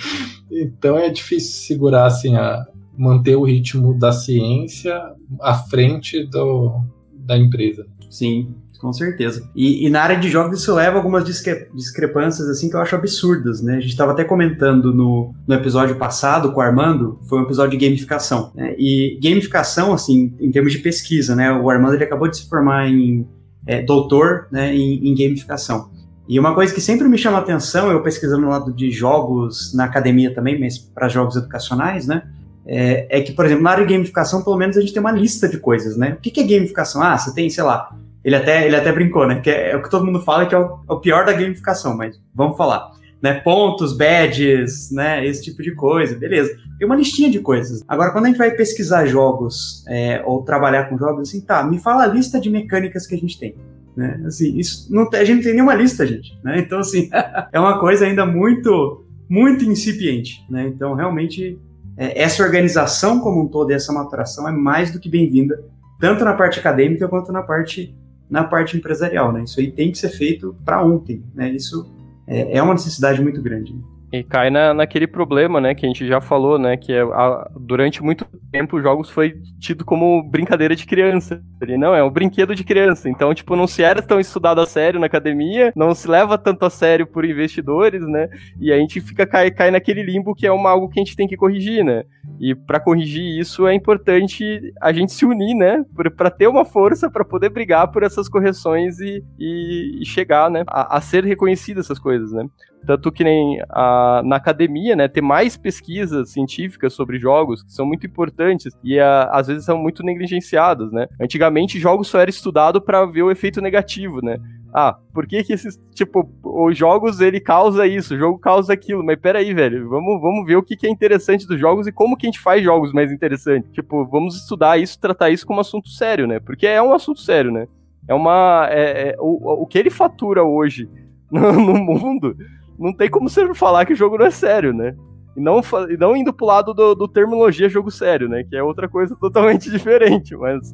[0.50, 2.64] então é difícil segurar assim a
[2.96, 5.00] manter o ritmo da ciência
[5.40, 6.80] à frente do,
[7.12, 7.86] da empresa.
[8.10, 9.48] Sim, com certeza.
[9.54, 12.94] E, e, na área de jogos isso leva algumas discre discrepâncias assim que eu acho
[12.94, 13.76] absurdas, né?
[13.76, 17.78] A gente estava até comentando no, no episódio passado com o Armando, foi um episódio
[17.78, 18.52] de gamificação.
[18.54, 18.74] Né?
[18.78, 21.52] E gamificação, assim, em termos de pesquisa, né?
[21.52, 23.26] O Armando ele acabou de se formar em
[23.66, 25.90] é, doutor né, em, em gamificação.
[26.28, 29.84] E uma coisa que sempre me chama atenção, eu pesquisando no lado de jogos na
[29.84, 32.22] academia também, mas para jogos educacionais, né?
[32.66, 35.12] É, é, que, por exemplo, na área de gamificação, pelo menos a gente tem uma
[35.12, 36.14] lista de coisas, né?
[36.18, 37.00] O que, que é gamificação?
[37.00, 39.40] Ah, você tem, sei lá, ele até, ele até brincou, né?
[39.40, 41.32] Que é, é o que todo mundo fala que é o, é o, pior da
[41.32, 42.90] gamificação, mas vamos falar.
[43.22, 43.34] Né?
[43.34, 45.24] Pontos, badges, né?
[45.24, 46.50] Esse tipo de coisa, beleza.
[46.76, 47.84] Tem uma listinha de coisas.
[47.86, 51.78] Agora, quando a gente vai pesquisar jogos é, ou trabalhar com jogos, assim, tá, me
[51.78, 53.54] fala a lista de mecânicas que a gente tem.
[53.96, 54.20] Né?
[54.26, 56.36] Assim, isso não, a gente não tem nenhuma lista, gente.
[56.42, 56.58] Né?
[56.58, 57.08] Então, assim,
[57.52, 60.44] é uma coisa ainda muito, muito incipiente.
[60.50, 60.66] Né?
[60.66, 61.58] Então, realmente,
[61.96, 65.64] é, essa organização como um todo e essa maturação é mais do que bem-vinda,
[65.98, 67.96] tanto na parte acadêmica quanto na parte
[68.28, 69.44] na parte empresarial, né?
[69.44, 71.48] Isso aí tem que ser feito para ontem, né?
[71.50, 71.88] Isso
[72.26, 73.72] é, é uma necessidade muito grande.
[73.72, 73.80] Né?
[74.12, 77.50] E cai na, naquele problema, né, que a gente já falou, né, que é, a,
[77.58, 81.42] durante muito tempo os jogos foi tido como brincadeira de criança.
[81.60, 84.66] Ele não é um brinquedo de criança, então tipo não se era tão estudado a
[84.66, 88.28] sério na academia, não se leva tanto a sério por investidores, né?
[88.60, 91.16] E a gente fica cai, cai naquele limbo que é uma algo que a gente
[91.16, 92.04] tem que corrigir, né?
[92.38, 95.84] E para corrigir isso é importante a gente se unir, né,
[96.16, 100.64] para ter uma força para poder brigar por essas correções e, e, e chegar, né,
[100.66, 102.46] a, a ser reconhecidas essas coisas, né?
[102.86, 107.84] Tanto que nem a, na academia, né, ter mais pesquisas científicas sobre jogos, que são
[107.84, 111.08] muito importantes e a, às vezes são muito negligenciadas, né?
[111.20, 114.38] Antigamente, jogos só era estudado para ver o efeito negativo, né?
[114.78, 119.02] Ah, por que que esses, tipo, os jogos ele causa isso, o jogo causa aquilo,
[119.02, 122.16] mas peraí, velho, vamos, vamos ver o que, que é interessante dos jogos e como
[122.16, 123.70] que a gente faz jogos mais interessantes.
[123.72, 126.40] Tipo, vamos estudar isso, tratar isso como um assunto sério, né?
[126.40, 127.66] Porque é um assunto sério, né?
[128.06, 128.68] É uma.
[128.70, 130.88] É, é, o, o que ele fatura hoje
[131.32, 132.36] no, no mundo
[132.78, 134.94] não tem como você falar que o jogo não é sério, né?
[135.36, 135.60] E não,
[135.90, 138.42] e não indo pro lado do, do terminologia jogo sério, né?
[138.42, 140.72] Que é outra coisa totalmente diferente, mas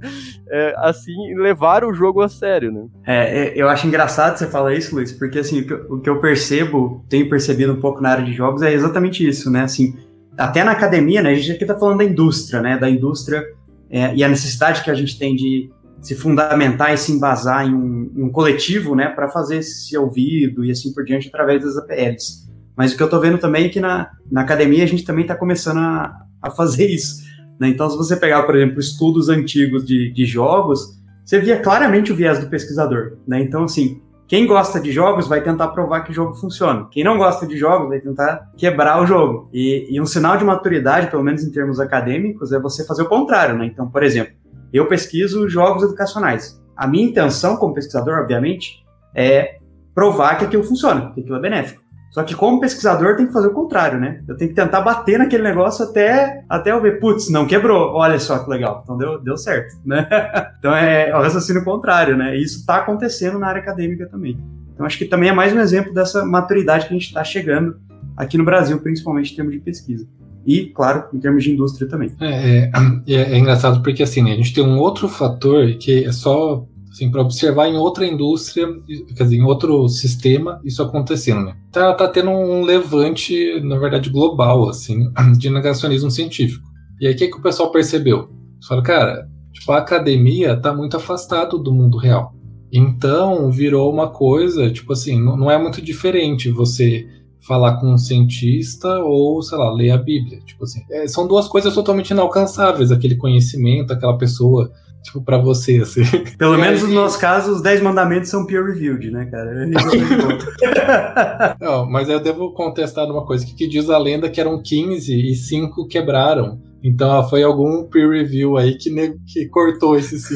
[0.49, 2.87] é, assim, levar o jogo a sério, né?
[3.05, 7.05] É, é, eu acho engraçado você falar isso, Luiz, porque assim, o que, eu, percebo,
[7.09, 9.63] tenho percebido um pouco na área de jogos, é exatamente isso, né?
[9.63, 9.97] Assim,
[10.39, 11.31] até na academia, né?
[11.31, 12.79] A gente aqui tá falando da indústria, né?
[12.79, 13.45] Da indústria
[13.91, 15.71] é, e a necessidade que a gente tem de
[16.03, 20.65] se fundamentar e se embasar em um, em um coletivo, né, para fazer esse ouvido
[20.65, 22.43] e assim por diante através das APLs.
[22.77, 25.23] Mas o que eu estou vendo também é que na, na academia a gente também
[25.23, 27.23] está começando a, a fazer isso.
[27.61, 27.69] Né?
[27.69, 32.17] Então, se você pegar, por exemplo, estudos antigos de, de jogos, você via claramente o
[32.17, 33.19] viés do pesquisador.
[33.27, 33.41] Né?
[33.41, 36.89] Então, assim, quem gosta de jogos vai tentar provar que o jogo funciona.
[36.91, 39.49] Quem não gosta de jogos vai tentar quebrar o jogo.
[39.53, 43.09] E, e um sinal de maturidade, pelo menos em termos acadêmicos, é você fazer o
[43.09, 43.57] contrário.
[43.57, 43.67] Né?
[43.67, 44.33] Então, por exemplo,
[44.73, 46.61] eu pesquiso jogos educacionais.
[46.77, 49.59] A minha intenção como pesquisador, obviamente, é
[49.95, 51.83] provar que aquilo funciona, que aquilo é benéfico.
[52.11, 54.23] Só que como pesquisador tem que fazer o contrário, né?
[54.29, 58.19] Eu tenho que tentar bater naquele negócio até, até eu ver, putz, não quebrou, olha
[58.19, 60.07] só que legal, então deu, deu certo, né?
[60.59, 62.37] então é o raciocínio contrário, né?
[62.37, 64.39] E isso está acontecendo na área acadêmica também.
[64.75, 67.81] Então acho que também é mais um exemplo dessa maturidade que a gente está chegando
[68.15, 70.07] aqui no Brasil, principalmente em termos de pesquisa
[70.47, 72.13] e, claro, em termos de indústria também.
[72.21, 72.71] É,
[73.07, 76.67] é, é engraçado porque assim, né, a gente tem um outro fator que é só
[76.93, 78.69] assim, para observar em outra indústria,
[79.17, 81.57] quer dizer, em outro sistema, isso acontecendo, né?
[81.73, 86.65] Tá, tá tendo um levante, na verdade, global, assim, de negacionismo científico.
[87.01, 88.29] E aí, o que, que o pessoal percebeu?
[88.55, 92.35] Eles falaram, cara, tipo, a academia tá muito afastado do mundo real.
[92.71, 97.07] Então, virou uma coisa, tipo assim, não é muito diferente você
[97.47, 100.39] falar com um cientista ou, sei lá, ler a Bíblia.
[100.47, 104.71] Tipo assim, é, são duas coisas totalmente inalcançáveis, aquele conhecimento, aquela pessoa,
[105.03, 106.03] tipo, para você, assim.
[106.39, 109.67] Pelo menos no nosso caso, os 10 mandamentos são peer-reviewed, né, cara?
[111.61, 115.13] Não, mas eu devo contestar uma coisa, que, que diz a lenda que eram 15
[115.13, 116.61] e 5 quebraram.
[116.85, 118.91] Então foi algum peer review aí que,
[119.27, 120.35] que cortou esse sim.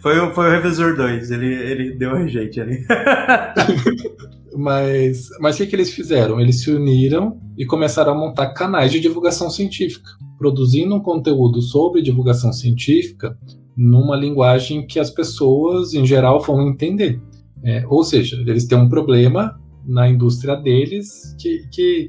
[0.00, 2.78] foi, o, foi o revisor 2, ele, ele deu rejeito ali.
[4.56, 6.40] Mas, mas o que, que eles fizeram?
[6.40, 12.02] Eles se uniram e começaram a montar canais de divulgação científica, produzindo um conteúdo sobre
[12.02, 13.36] divulgação científica
[13.76, 17.20] numa linguagem que as pessoas, em geral, vão entender.
[17.64, 22.08] É, ou seja, eles têm um problema na indústria deles que, que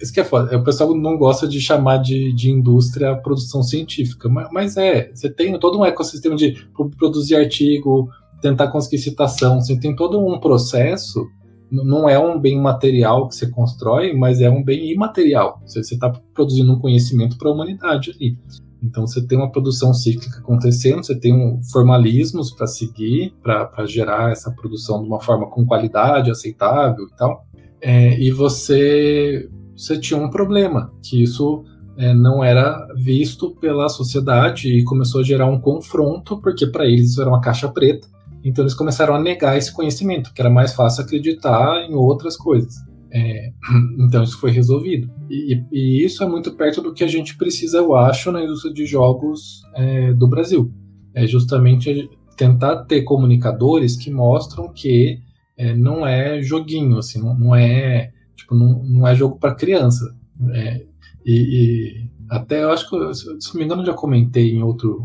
[0.00, 0.56] isso que é foda.
[0.56, 5.28] O pessoal não gosta de chamar de, de indústria produção científica, mas, mas é, você
[5.30, 6.56] tem todo um ecossistema de
[6.98, 8.08] produzir artigo,
[8.40, 11.26] tentar conseguir citação, você tem todo um processo
[11.70, 15.60] não é um bem material que você constrói, mas é um bem imaterial.
[15.66, 18.38] Você está produzindo um conhecimento para a humanidade ali.
[18.82, 24.30] Então você tem uma produção cíclica acontecendo, você tem um formalismos para seguir, para gerar
[24.30, 27.44] essa produção de uma forma com qualidade, aceitável e tal.
[27.80, 31.64] É, e você, você tinha um problema, que isso
[31.96, 37.10] é, não era visto pela sociedade e começou a gerar um confronto, porque para eles
[37.10, 38.06] isso era uma caixa preta
[38.48, 42.76] então eles começaram a negar esse conhecimento, que era mais fácil acreditar em outras coisas.
[43.10, 43.50] É,
[43.98, 45.10] então isso foi resolvido.
[45.28, 48.72] E, e, isso é muito perto do que a gente precisa, eu acho, na indústria
[48.72, 50.72] de jogos é, do Brasil.
[51.12, 55.18] É justamente tentar ter comunicadores que mostram que
[55.58, 60.04] é, não é joguinho, assim, não, não é tipo não, não é jogo para criança.
[60.52, 60.86] É,
[61.24, 65.04] e, e, até eu acho que, se não me engano, já comentei em outro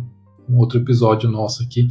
[0.50, 1.88] um outro episódio nosso aqui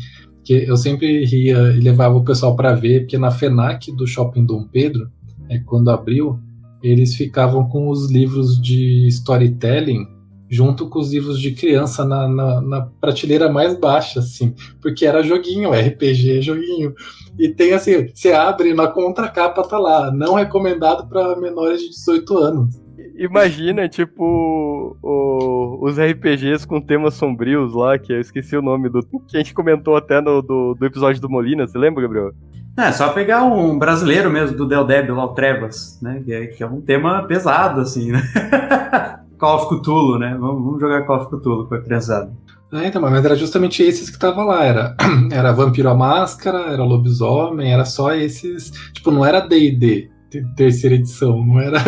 [0.51, 4.45] que eu sempre ria e levava o pessoal para ver, porque na FENAC do Shopping
[4.45, 5.09] Dom Pedro,
[5.49, 6.41] é, quando abriu,
[6.83, 10.09] eles ficavam com os livros de storytelling
[10.51, 15.23] junto com os livros de criança na, na, na, prateleira mais baixa, assim, porque era
[15.23, 16.93] joguinho, RPG, joguinho.
[17.39, 22.39] E tem assim, você abre na contracapa tá lá, não recomendado para menores de 18
[22.39, 22.83] anos.
[23.21, 29.03] Imagina, tipo, o, os RPGs com temas sombrios lá, que eu esqueci o nome do.
[29.29, 32.33] que a gente comentou até no do, do episódio do Molina, você lembra, Gabriel?
[32.79, 36.23] É, só pegar um brasileiro mesmo do Del Deb, lá o Trevas, né?
[36.25, 38.23] Que é, que é um tema pesado, assim, né?
[39.37, 40.35] Call of Cthulhu, né?
[40.41, 42.33] Vamos, vamos jogar Call of Cthulhu com a criançada.
[42.73, 44.65] É, então, mas era justamente esses que estavam lá.
[44.65, 44.97] Era,
[45.31, 48.71] era Vampiro à Máscara, era Lobisomem, era só esses.
[48.95, 50.09] Tipo, não era DD,
[50.57, 51.81] terceira edição, não era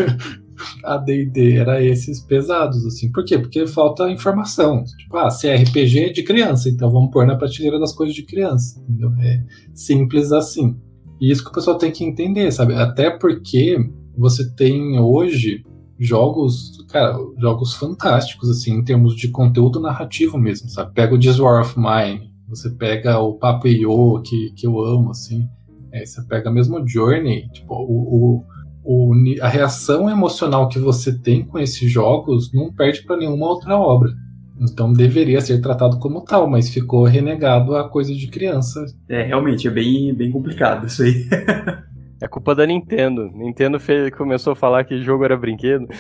[0.84, 3.10] a D&D, era esses pesados, assim.
[3.10, 3.38] Por quê?
[3.38, 4.84] Porque falta informação.
[4.84, 8.80] Tipo, ah, se é de criança, então vamos pôr na prateleira das coisas de criança,
[8.80, 9.12] entendeu?
[9.20, 9.42] É
[9.74, 10.76] simples assim.
[11.20, 12.74] E isso que o pessoal tem que entender, sabe?
[12.74, 13.78] Até porque
[14.16, 15.64] você tem hoje
[15.98, 20.92] jogos, cara, jogos fantásticos, assim, em termos de conteúdo narrativo mesmo, sabe?
[20.92, 25.10] Pega o This War of Mine, você pega o Papo Yo, que, que eu amo,
[25.10, 25.48] assim,
[25.92, 28.44] é, você pega mesmo o Journey, tipo, o, o,
[28.84, 33.76] o, a reação emocional que você tem com esses jogos não perde para nenhuma outra
[33.76, 34.10] obra.
[34.60, 38.84] Então deveria ser tratado como tal, mas ficou renegado a coisa de criança.
[39.08, 41.26] É, realmente, é bem, bem complicado isso aí.
[42.20, 43.28] É culpa da Nintendo.
[43.34, 45.88] Nintendo fez, começou a falar que jogo era brinquedo.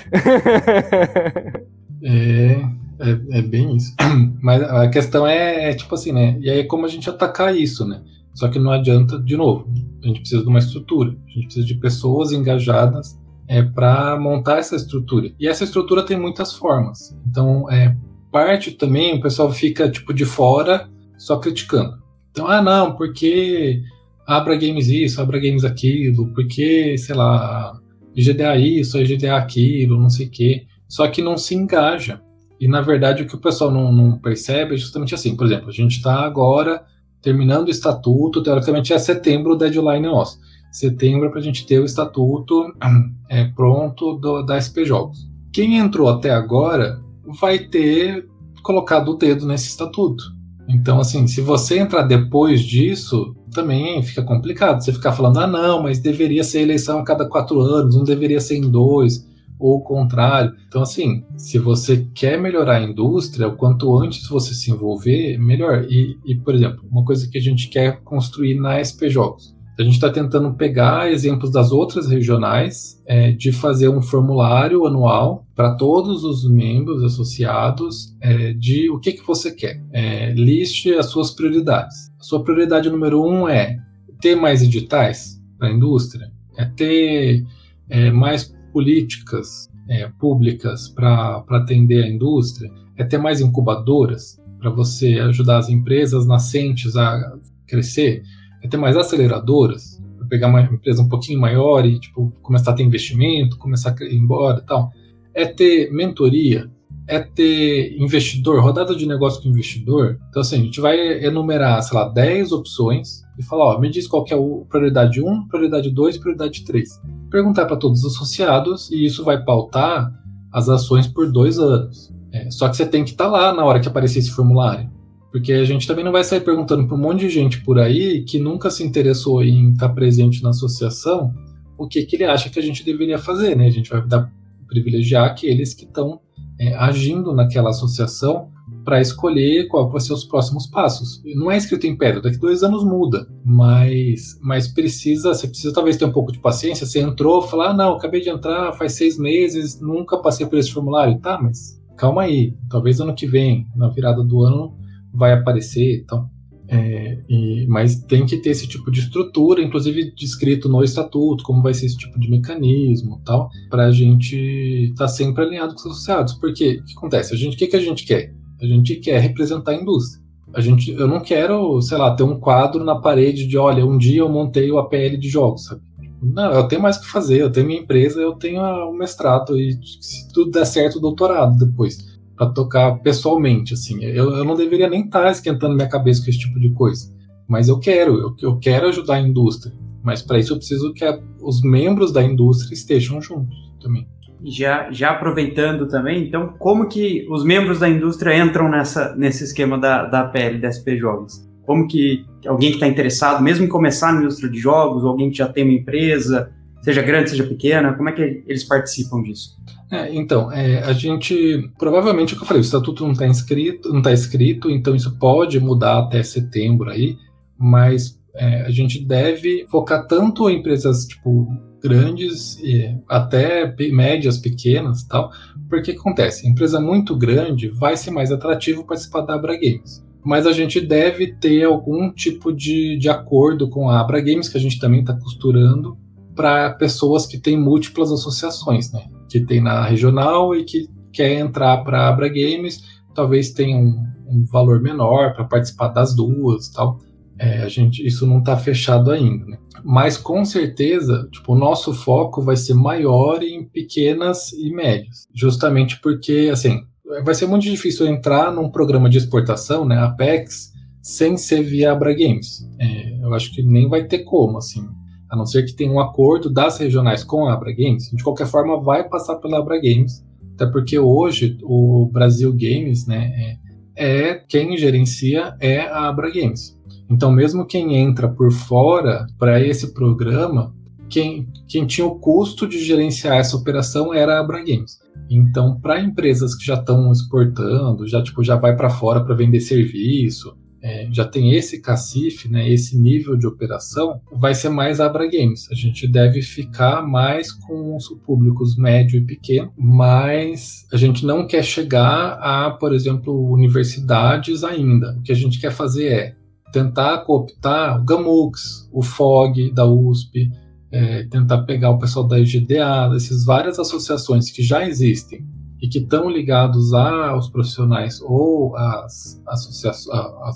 [2.00, 2.62] é,
[3.00, 3.92] é, é, bem isso.
[4.40, 6.36] Mas a questão é, é, tipo assim, né?
[6.40, 8.00] E aí como a gente atacar isso, né?
[8.34, 9.68] Só que não adianta, de novo,
[10.02, 11.16] a gente precisa de uma estrutura.
[11.26, 15.32] A gente precisa de pessoas engajadas é, para montar essa estrutura.
[15.38, 17.16] E essa estrutura tem muitas formas.
[17.26, 17.96] Então, é,
[18.30, 22.02] parte também o pessoal fica tipo de fora só criticando.
[22.30, 23.82] Então, ah, não, porque
[24.26, 27.78] Abra Games isso, Abra Games aquilo, porque, sei lá,
[28.16, 30.66] IGDA isso, IGDA aquilo, não sei o quê.
[30.88, 32.22] Só que não se engaja.
[32.60, 35.36] E na verdade o que o pessoal não, não percebe é justamente assim.
[35.36, 36.84] Por exemplo, a gente está agora
[37.22, 40.38] terminando o estatuto, teoricamente é setembro o deadline nosso.
[40.72, 42.72] Setembro é para a gente ter o estatuto
[43.28, 45.30] é, pronto do, da SP Jogos.
[45.52, 47.00] Quem entrou até agora
[47.40, 48.26] vai ter
[48.62, 50.24] colocado o dedo nesse estatuto.
[50.68, 54.82] Então, assim, se você entrar depois disso, também fica complicado.
[54.82, 58.40] Você ficar falando, ah, não, mas deveria ser eleição a cada quatro anos, não deveria
[58.40, 59.26] ser em dois,
[59.62, 60.52] ou o contrário.
[60.66, 65.84] Então, assim, se você quer melhorar a indústria, o quanto antes você se envolver, melhor.
[65.88, 69.82] E, e por exemplo, uma coisa que a gente quer construir na SP Jogos a
[69.82, 75.74] gente está tentando pegar exemplos das outras regionais, é, de fazer um formulário anual para
[75.74, 79.82] todos os membros associados é, de o que, que você quer.
[79.90, 82.10] É, liste as suas prioridades.
[82.20, 83.78] A sua prioridade número um é
[84.20, 87.44] ter mais editais para a indústria, é ter
[87.88, 95.18] é, mais políticas é, públicas para atender a indústria, é ter mais incubadoras para você
[95.20, 98.22] ajudar as empresas nascentes a crescer
[98.62, 102.74] é ter mais aceleradoras, para pegar uma empresa um pouquinho maior e tipo, começar a
[102.74, 104.90] ter investimento, começar a ir embora e tal.
[105.34, 106.70] É ter mentoria,
[107.08, 110.18] é ter investidor, rodada de negócio com investidor.
[110.28, 114.06] Então, assim, a gente vai enumerar, sei lá, 10 opções e falar, ó, me diz
[114.06, 117.00] qual que é o prioridade 1, prioridade 2, prioridade 3.
[117.30, 120.12] Perguntar para todos os associados e isso vai pautar
[120.52, 122.12] as ações por dois anos.
[122.32, 124.90] É, só que você tem que estar tá lá na hora que aparecer esse formulário.
[125.30, 128.22] Porque a gente também não vai sair perguntando para um monte de gente por aí
[128.22, 131.32] que nunca se interessou em estar presente na associação
[131.76, 133.66] o que, que ele acha que a gente deveria fazer, né?
[133.66, 134.30] A gente vai dar,
[134.68, 136.20] privilegiar aqueles que estão
[136.62, 138.48] é, agindo naquela associação
[138.84, 141.20] para escolher qual vão ser os próximos passos.
[141.34, 145.96] Não é escrito em pedra, daqui dois anos muda, mas, mas precisa, você precisa talvez
[145.96, 146.86] ter um pouco de paciência.
[146.86, 150.72] Você entrou, falar, ah, não, acabei de entrar, faz seis meses, nunca passei por esse
[150.72, 151.40] formulário, tá?
[151.40, 154.76] Mas calma aí, talvez ano que vem, na virada do ano,
[155.12, 156.30] vai aparecer então,
[156.74, 161.62] é, e, mas tem que ter esse tipo de estrutura, inclusive descrito no estatuto, como
[161.62, 165.80] vai ser esse tipo de mecanismo tal, para a gente estar tá sempre alinhado com
[165.80, 166.32] os associados.
[166.32, 167.34] Porque o que acontece?
[167.34, 168.32] A gente, o que, que a gente quer?
[168.58, 170.22] A gente quer representar a indústria.
[170.54, 173.98] A gente, eu não quero, sei lá, ter um quadro na parede de, olha, um
[173.98, 175.82] dia eu montei o APL de jogos, sabe?
[176.22, 179.78] Não, eu tenho mais que fazer, eu tenho minha empresa, eu tenho o mestrado e
[180.00, 182.11] se tudo der certo, o doutorado depois
[182.42, 184.02] para tocar pessoalmente, assim.
[184.02, 187.12] Eu, eu não deveria nem estar tá esquentando minha cabeça com esse tipo de coisa.
[187.48, 189.72] Mas eu quero, eu, eu quero ajudar a indústria.
[190.02, 194.08] Mas para isso eu preciso que a, os membros da indústria estejam juntos também.
[194.44, 199.78] Já, já aproveitando também, então, como que os membros da indústria entram nessa, nesse esquema
[199.78, 201.48] da, da PL, da SP Jogos?
[201.64, 205.30] Como que alguém que está interessado, mesmo em começar na indústria de jogos, ou alguém
[205.30, 206.50] que já tem uma empresa,
[206.82, 209.56] Seja grande, seja pequena, como é que eles participam disso?
[209.90, 213.26] É, então, é, a gente provavelmente é o que eu falei, o estatuto não está
[213.26, 217.16] não está escrito, então isso pode mudar até setembro aí,
[217.56, 221.46] mas é, a gente deve focar tanto em empresas tipo
[221.82, 225.30] grandes e até médias, pequenas, tal,
[225.68, 230.02] porque acontece, empresa muito grande vai ser mais atrativo participar da Abra Games.
[230.24, 234.56] Mas a gente deve ter algum tipo de, de acordo com a Abra Games, que
[234.56, 235.98] a gente também está costurando,
[236.42, 239.04] para pessoas que têm múltiplas associações, né?
[239.30, 242.82] Que tem na regional e que quer entrar para a Abra Games,
[243.14, 246.98] talvez tenha um, um valor menor para participar das duas, tal.
[247.38, 249.56] É, a gente, isso não está fechado ainda, né?
[249.84, 256.00] Mas com certeza, tipo, o nosso foco vai ser maior em pequenas e médias, justamente
[256.00, 256.80] porque, assim,
[257.24, 262.12] vai ser muito difícil entrar num programa de exportação, né, Apex, sem ser via Abra
[262.12, 262.68] Games.
[262.80, 264.84] É, eu acho que nem vai ter como, assim,
[265.32, 268.10] a não ser que tenha um acordo das regionais com a Abra Games.
[268.10, 270.22] De qualquer forma, vai passar pela Abra Games,
[270.54, 273.58] até porque hoje o Brasil Games, né,
[273.96, 276.78] é, é quem gerencia é a Abra Games.
[277.10, 280.74] Então, mesmo quem entra por fora para esse programa,
[281.08, 284.98] quem, quem tinha o custo de gerenciar essa operação era a Abra Games.
[285.30, 289.60] Então, para empresas que já estão exportando, já tipo já vai para fora para vender
[289.60, 295.30] serviço, é, já tem esse cacife, né, esse nível de operação, vai ser mais Abra
[295.30, 295.68] Games.
[295.70, 301.46] A gente deve ficar mais com os públicos médio e pequeno, mas a gente não
[301.46, 305.16] quer chegar a, por exemplo, universidades ainda.
[305.18, 306.34] O que a gente quer fazer é
[306.72, 310.50] tentar cooptar o Gamux, o FOG da USP,
[310.90, 315.46] é, tentar pegar o pessoal da IGDA, dessas várias associações que já existem
[315.82, 319.42] e que estão ligados aos profissionais ou às,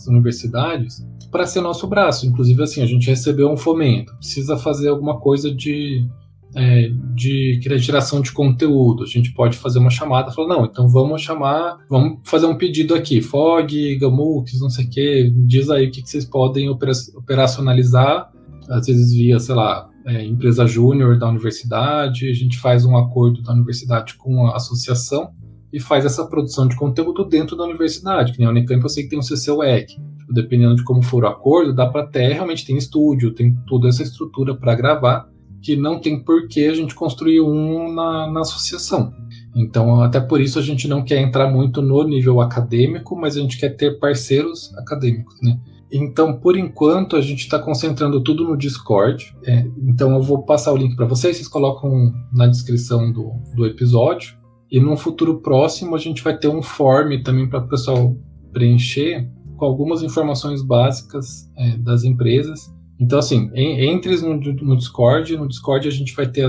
[0.07, 2.25] universidades para ser nosso braço.
[2.25, 6.07] Inclusive, assim, a gente recebeu um fomento, precisa fazer alguma coisa de
[6.55, 9.03] é, de geração de conteúdo.
[9.03, 12.95] A gente pode fazer uma chamada, falar, não, então vamos chamar, vamos fazer um pedido
[12.95, 18.31] aqui, FOG, Gamux, não sei o que, diz aí o que, que vocês podem operacionalizar,
[18.71, 23.43] às vezes via, sei lá, é, empresa júnior da universidade, a gente faz um acordo
[23.43, 25.33] da universidade com a associação
[25.73, 29.03] e faz essa produção de conteúdo dentro da universidade, que nem a Unicamp eu sei
[29.03, 32.65] que tem um CCUEC, tipo, dependendo de como for o acordo, dá para ter, realmente
[32.65, 35.29] tem estúdio, tem toda essa estrutura para gravar,
[35.61, 39.13] que não tem por que a gente construir um na, na associação.
[39.55, 43.41] Então, até por isso a gente não quer entrar muito no nível acadêmico, mas a
[43.41, 45.59] gente quer ter parceiros acadêmicos, né?
[45.93, 49.35] Então, por enquanto, a gente está concentrando tudo no Discord.
[49.45, 53.65] É, então, eu vou passar o link para vocês, vocês colocam na descrição do, do
[53.67, 54.37] episódio.
[54.71, 58.17] E num futuro próximo, a gente vai ter um form também para o pessoal
[58.53, 65.49] preencher com algumas informações básicas é, das empresas então, assim, entre no, no Discord, no
[65.49, 66.49] Discord a gente vai ter,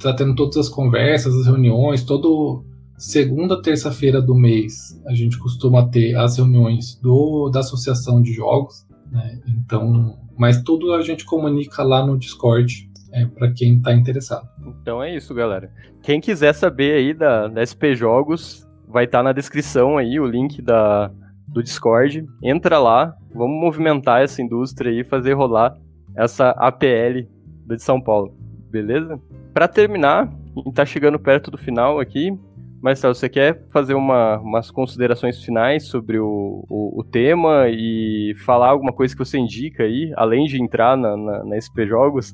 [0.00, 2.64] tá tendo todas as conversas, as reuniões, todo
[2.98, 8.86] segunda, terça-feira do mês a gente costuma ter as reuniões do, da associação de jogos,
[9.10, 9.40] né?
[9.46, 14.46] Então, mas tudo a gente comunica lá no Discord é, para quem está interessado.
[14.82, 15.72] Então é isso, galera.
[16.02, 20.26] Quem quiser saber aí da, da SP Jogos, vai estar tá na descrição aí o
[20.26, 21.10] link da,
[21.46, 22.26] do Discord.
[22.42, 25.76] Entra lá, vamos movimentar essa indústria aí, fazer rolar
[26.16, 27.26] essa APL
[27.66, 28.34] de São Paulo,
[28.70, 29.20] beleza?
[29.52, 30.32] Para terminar,
[30.66, 32.36] está chegando perto do final aqui,
[32.80, 38.68] Marcelo, você quer fazer uma, umas considerações finais sobre o, o, o, tema e falar
[38.68, 42.32] alguma coisa que você indica aí, além de entrar na, na, na SP Jogos,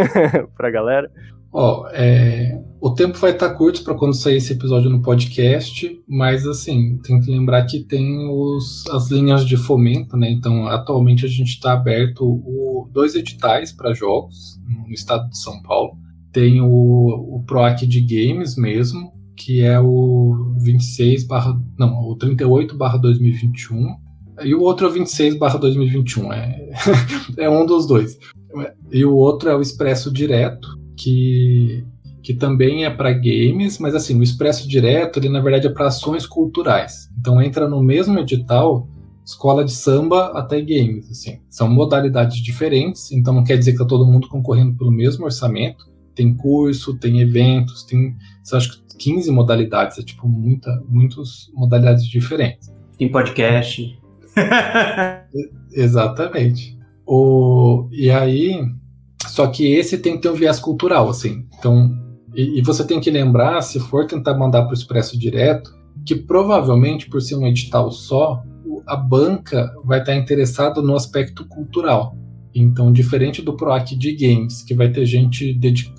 [0.56, 1.10] para a galera?
[1.52, 6.00] Ó, é, o tempo vai estar tá curto para quando sair esse episódio no podcast,
[6.08, 10.30] mas assim, tem que lembrar que tem os, as linhas de fomento, né?
[10.30, 15.60] Então, atualmente a gente está aberto o, dois editais para jogos no estado de São
[15.62, 15.92] Paulo.
[16.32, 19.12] Tem o, o PROAC de Games mesmo,
[19.44, 23.96] que é o 26 barra, não, o 38 barra 2021.
[24.44, 26.70] E o outro é o 26 barra 2021, é,
[27.36, 28.18] é um dos dois.
[28.90, 31.84] E o outro é o Expresso Direto, que,
[32.22, 35.88] que também é para games, mas assim, o Expresso Direto, ele na verdade é para
[35.88, 37.08] ações culturais.
[37.18, 38.88] Então entra no mesmo edital
[39.24, 41.40] escola de samba até games, assim.
[41.48, 45.90] São modalidades diferentes, então não quer dizer que tá todo mundo concorrendo pelo mesmo orçamento.
[46.14, 48.14] Tem curso, tem eventos, tem,
[48.52, 52.72] acho que 15 modalidades, é tipo muita, muitas modalidades diferentes.
[52.96, 53.98] Tem podcast.
[55.72, 56.78] Exatamente.
[57.04, 58.64] O, e aí,
[59.26, 61.44] só que esse tem que ter um viés cultural, assim.
[61.58, 61.90] Então,
[62.32, 65.76] e, e você tem que lembrar, se for tentar mandar para o Expresso Direto,
[66.06, 68.40] que provavelmente, por ser um edital só,
[68.86, 72.16] a banca vai estar interessada no aspecto cultural.
[72.54, 75.58] Então, diferente do PROAC de games, que vai ter gente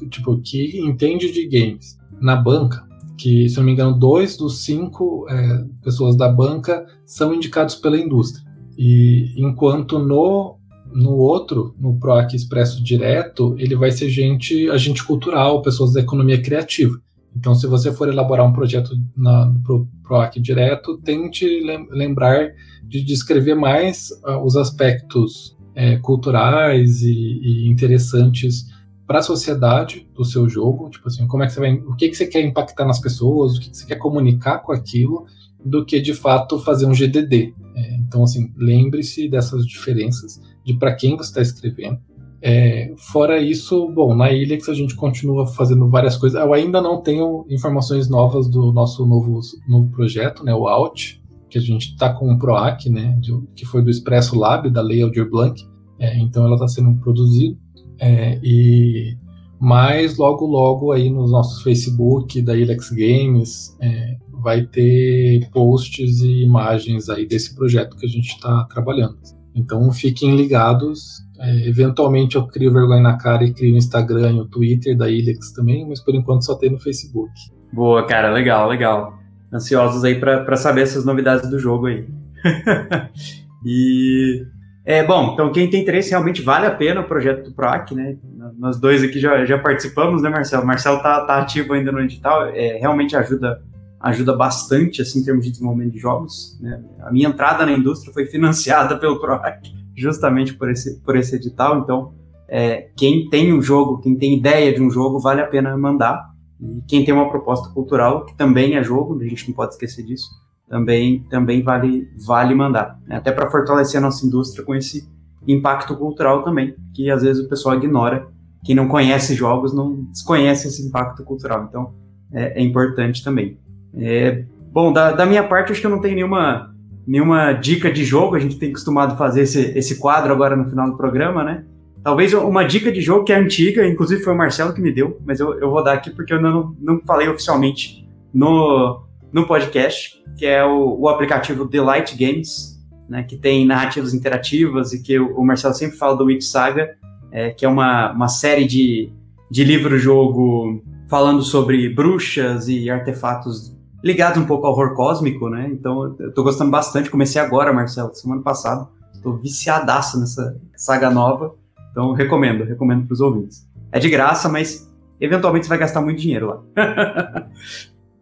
[0.10, 2.88] tipo, que entende de games na banca,
[3.18, 7.98] que, se não me engano, dois dos cinco é, pessoas da banca são indicados pela
[7.98, 8.44] indústria.
[8.78, 10.58] E enquanto no,
[10.92, 16.42] no outro, no PROAC Expresso Direto, ele vai ser gente, agente cultural, pessoas da economia
[16.42, 17.00] criativa.
[17.36, 21.46] Então, se você for elaborar um projeto na, pro PROAC Direto, tente
[21.90, 22.52] lembrar
[22.84, 28.68] de descrever mais uh, os aspectos é, culturais e, e interessantes
[29.14, 32.10] para a sociedade do seu jogo, tipo assim, como é que você vai, o que,
[32.10, 35.28] que você quer impactar nas pessoas, o que, que você quer comunicar com aquilo,
[35.64, 37.54] do que de fato fazer um GDD.
[37.76, 42.00] É, então, assim, lembre-se dessas diferenças, de para quem você está escrevendo.
[42.42, 46.42] É, fora isso, bom, na Ilix a gente continua fazendo várias coisas.
[46.42, 51.60] Eu ainda não tenho informações novas do nosso novo, novo projeto, né, o Out, que
[51.60, 55.04] a gente está com um PROAC, né, de, que foi do Expresso Lab, da Lei
[55.04, 55.64] Aldir Blanc,
[56.00, 57.56] é, então ela está sendo produzida,
[58.04, 59.18] é, e
[59.60, 66.44] mas logo logo aí nos nossos Facebook da Ilex Games é, vai ter posts e
[66.44, 69.18] imagens aí desse projeto que a gente está trabalhando.
[69.56, 71.24] Então fiquem ligados.
[71.40, 75.10] É, eventualmente eu crio vergonha na cara e crio o Instagram e o Twitter da
[75.10, 77.32] Ilex também, mas por enquanto só tem no Facebook.
[77.72, 79.24] Boa, cara, legal, legal
[79.54, 82.06] ansiosos aí para saber essas novidades do jogo aí.
[83.64, 84.46] e
[84.86, 88.18] é bom, então quem tem interesse realmente vale a pena o projeto do PROAC, né?
[88.58, 90.66] Nós dois aqui já, já participamos, né, Marcelo?
[90.66, 93.62] Marcelo tá, tá ativo ainda no edital, é, realmente ajuda
[94.00, 96.60] ajuda bastante assim em termos de desenvolvimento de jogos.
[96.60, 96.84] Né?
[97.00, 101.80] A minha entrada na indústria foi financiada pelo PROAC, justamente por esse por esse edital.
[101.80, 102.14] Então,
[102.50, 106.30] é, quem tem um jogo, quem tem ideia de um jogo, vale a pena mandar.
[106.60, 110.04] E quem tem uma proposta cultural, que também é jogo, a gente não pode esquecer
[110.06, 110.28] disso,
[110.74, 113.00] também, também vale, vale mandar.
[113.06, 113.18] Né?
[113.18, 115.08] Até para fortalecer a nossa indústria com esse
[115.48, 118.28] impacto cultural também, que às vezes o pessoal ignora.
[118.66, 121.68] Quem não conhece jogos não desconhece esse impacto cultural.
[121.70, 121.94] Então,
[122.32, 123.56] é, é importante também.
[123.94, 126.74] É, bom, da, da minha parte, acho que eu não tenho nenhuma,
[127.06, 128.36] nenhuma dica de jogo.
[128.36, 131.66] A gente tem acostumado a fazer esse, esse quadro agora no final do programa, né?
[132.04, 135.22] Talvez uma dica de jogo que é antiga, inclusive foi o Marcelo que me deu,
[135.24, 139.04] mas eu, eu vou dar aqui porque eu não, não falei oficialmente no,
[139.34, 142.80] no podcast, que é o, o aplicativo Delight Games,
[143.10, 146.96] né, que tem narrativas interativas e que o, Marcelo sempre fala do Witch Saga,
[147.32, 149.12] é, que é uma, uma série de,
[149.50, 155.70] de livro-jogo falando sobre bruxas e artefatos ligados um pouco ao horror cósmico, né?
[155.72, 157.10] Então eu tô gostando bastante.
[157.10, 158.88] Comecei agora, Marcelo, semana passada.
[159.22, 161.56] Tô viciadaço nessa saga nova.
[161.92, 163.68] Então, recomendo, recomendo para os ouvintes.
[163.92, 166.64] É de graça, mas eventualmente você vai gastar muito dinheiro lá.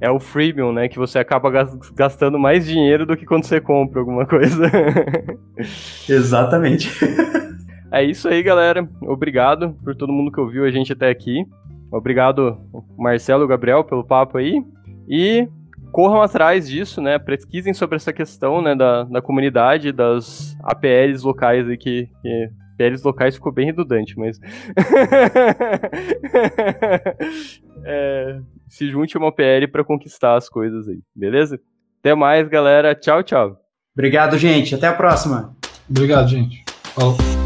[0.02, 0.90] é o freemium, né?
[0.90, 1.52] Que você acaba
[1.96, 4.64] gastando mais dinheiro do que quando você compra alguma coisa.
[6.10, 6.90] Exatamente.
[7.92, 8.90] é isso aí, galera.
[9.04, 11.46] Obrigado por todo mundo que ouviu a gente até aqui.
[11.92, 12.58] Obrigado,
[12.98, 14.64] Marcelo e Gabriel, pelo papo aí.
[15.08, 15.48] E
[15.92, 17.20] corram atrás disso, né?
[17.20, 22.50] Pesquisem sobre essa questão né, da, da comunidade, das APLs locais aí que, que
[22.82, 24.40] PLs locais ficou bem redundante, mas.
[27.86, 31.60] é, se junte uma PL para conquistar as coisas aí, beleza?
[32.00, 32.96] Até mais, galera.
[32.96, 33.58] Tchau, tchau.
[33.94, 34.74] Obrigado, gente.
[34.74, 35.56] Até a próxima.
[35.88, 36.64] Obrigado, gente.
[36.96, 37.41] Falou.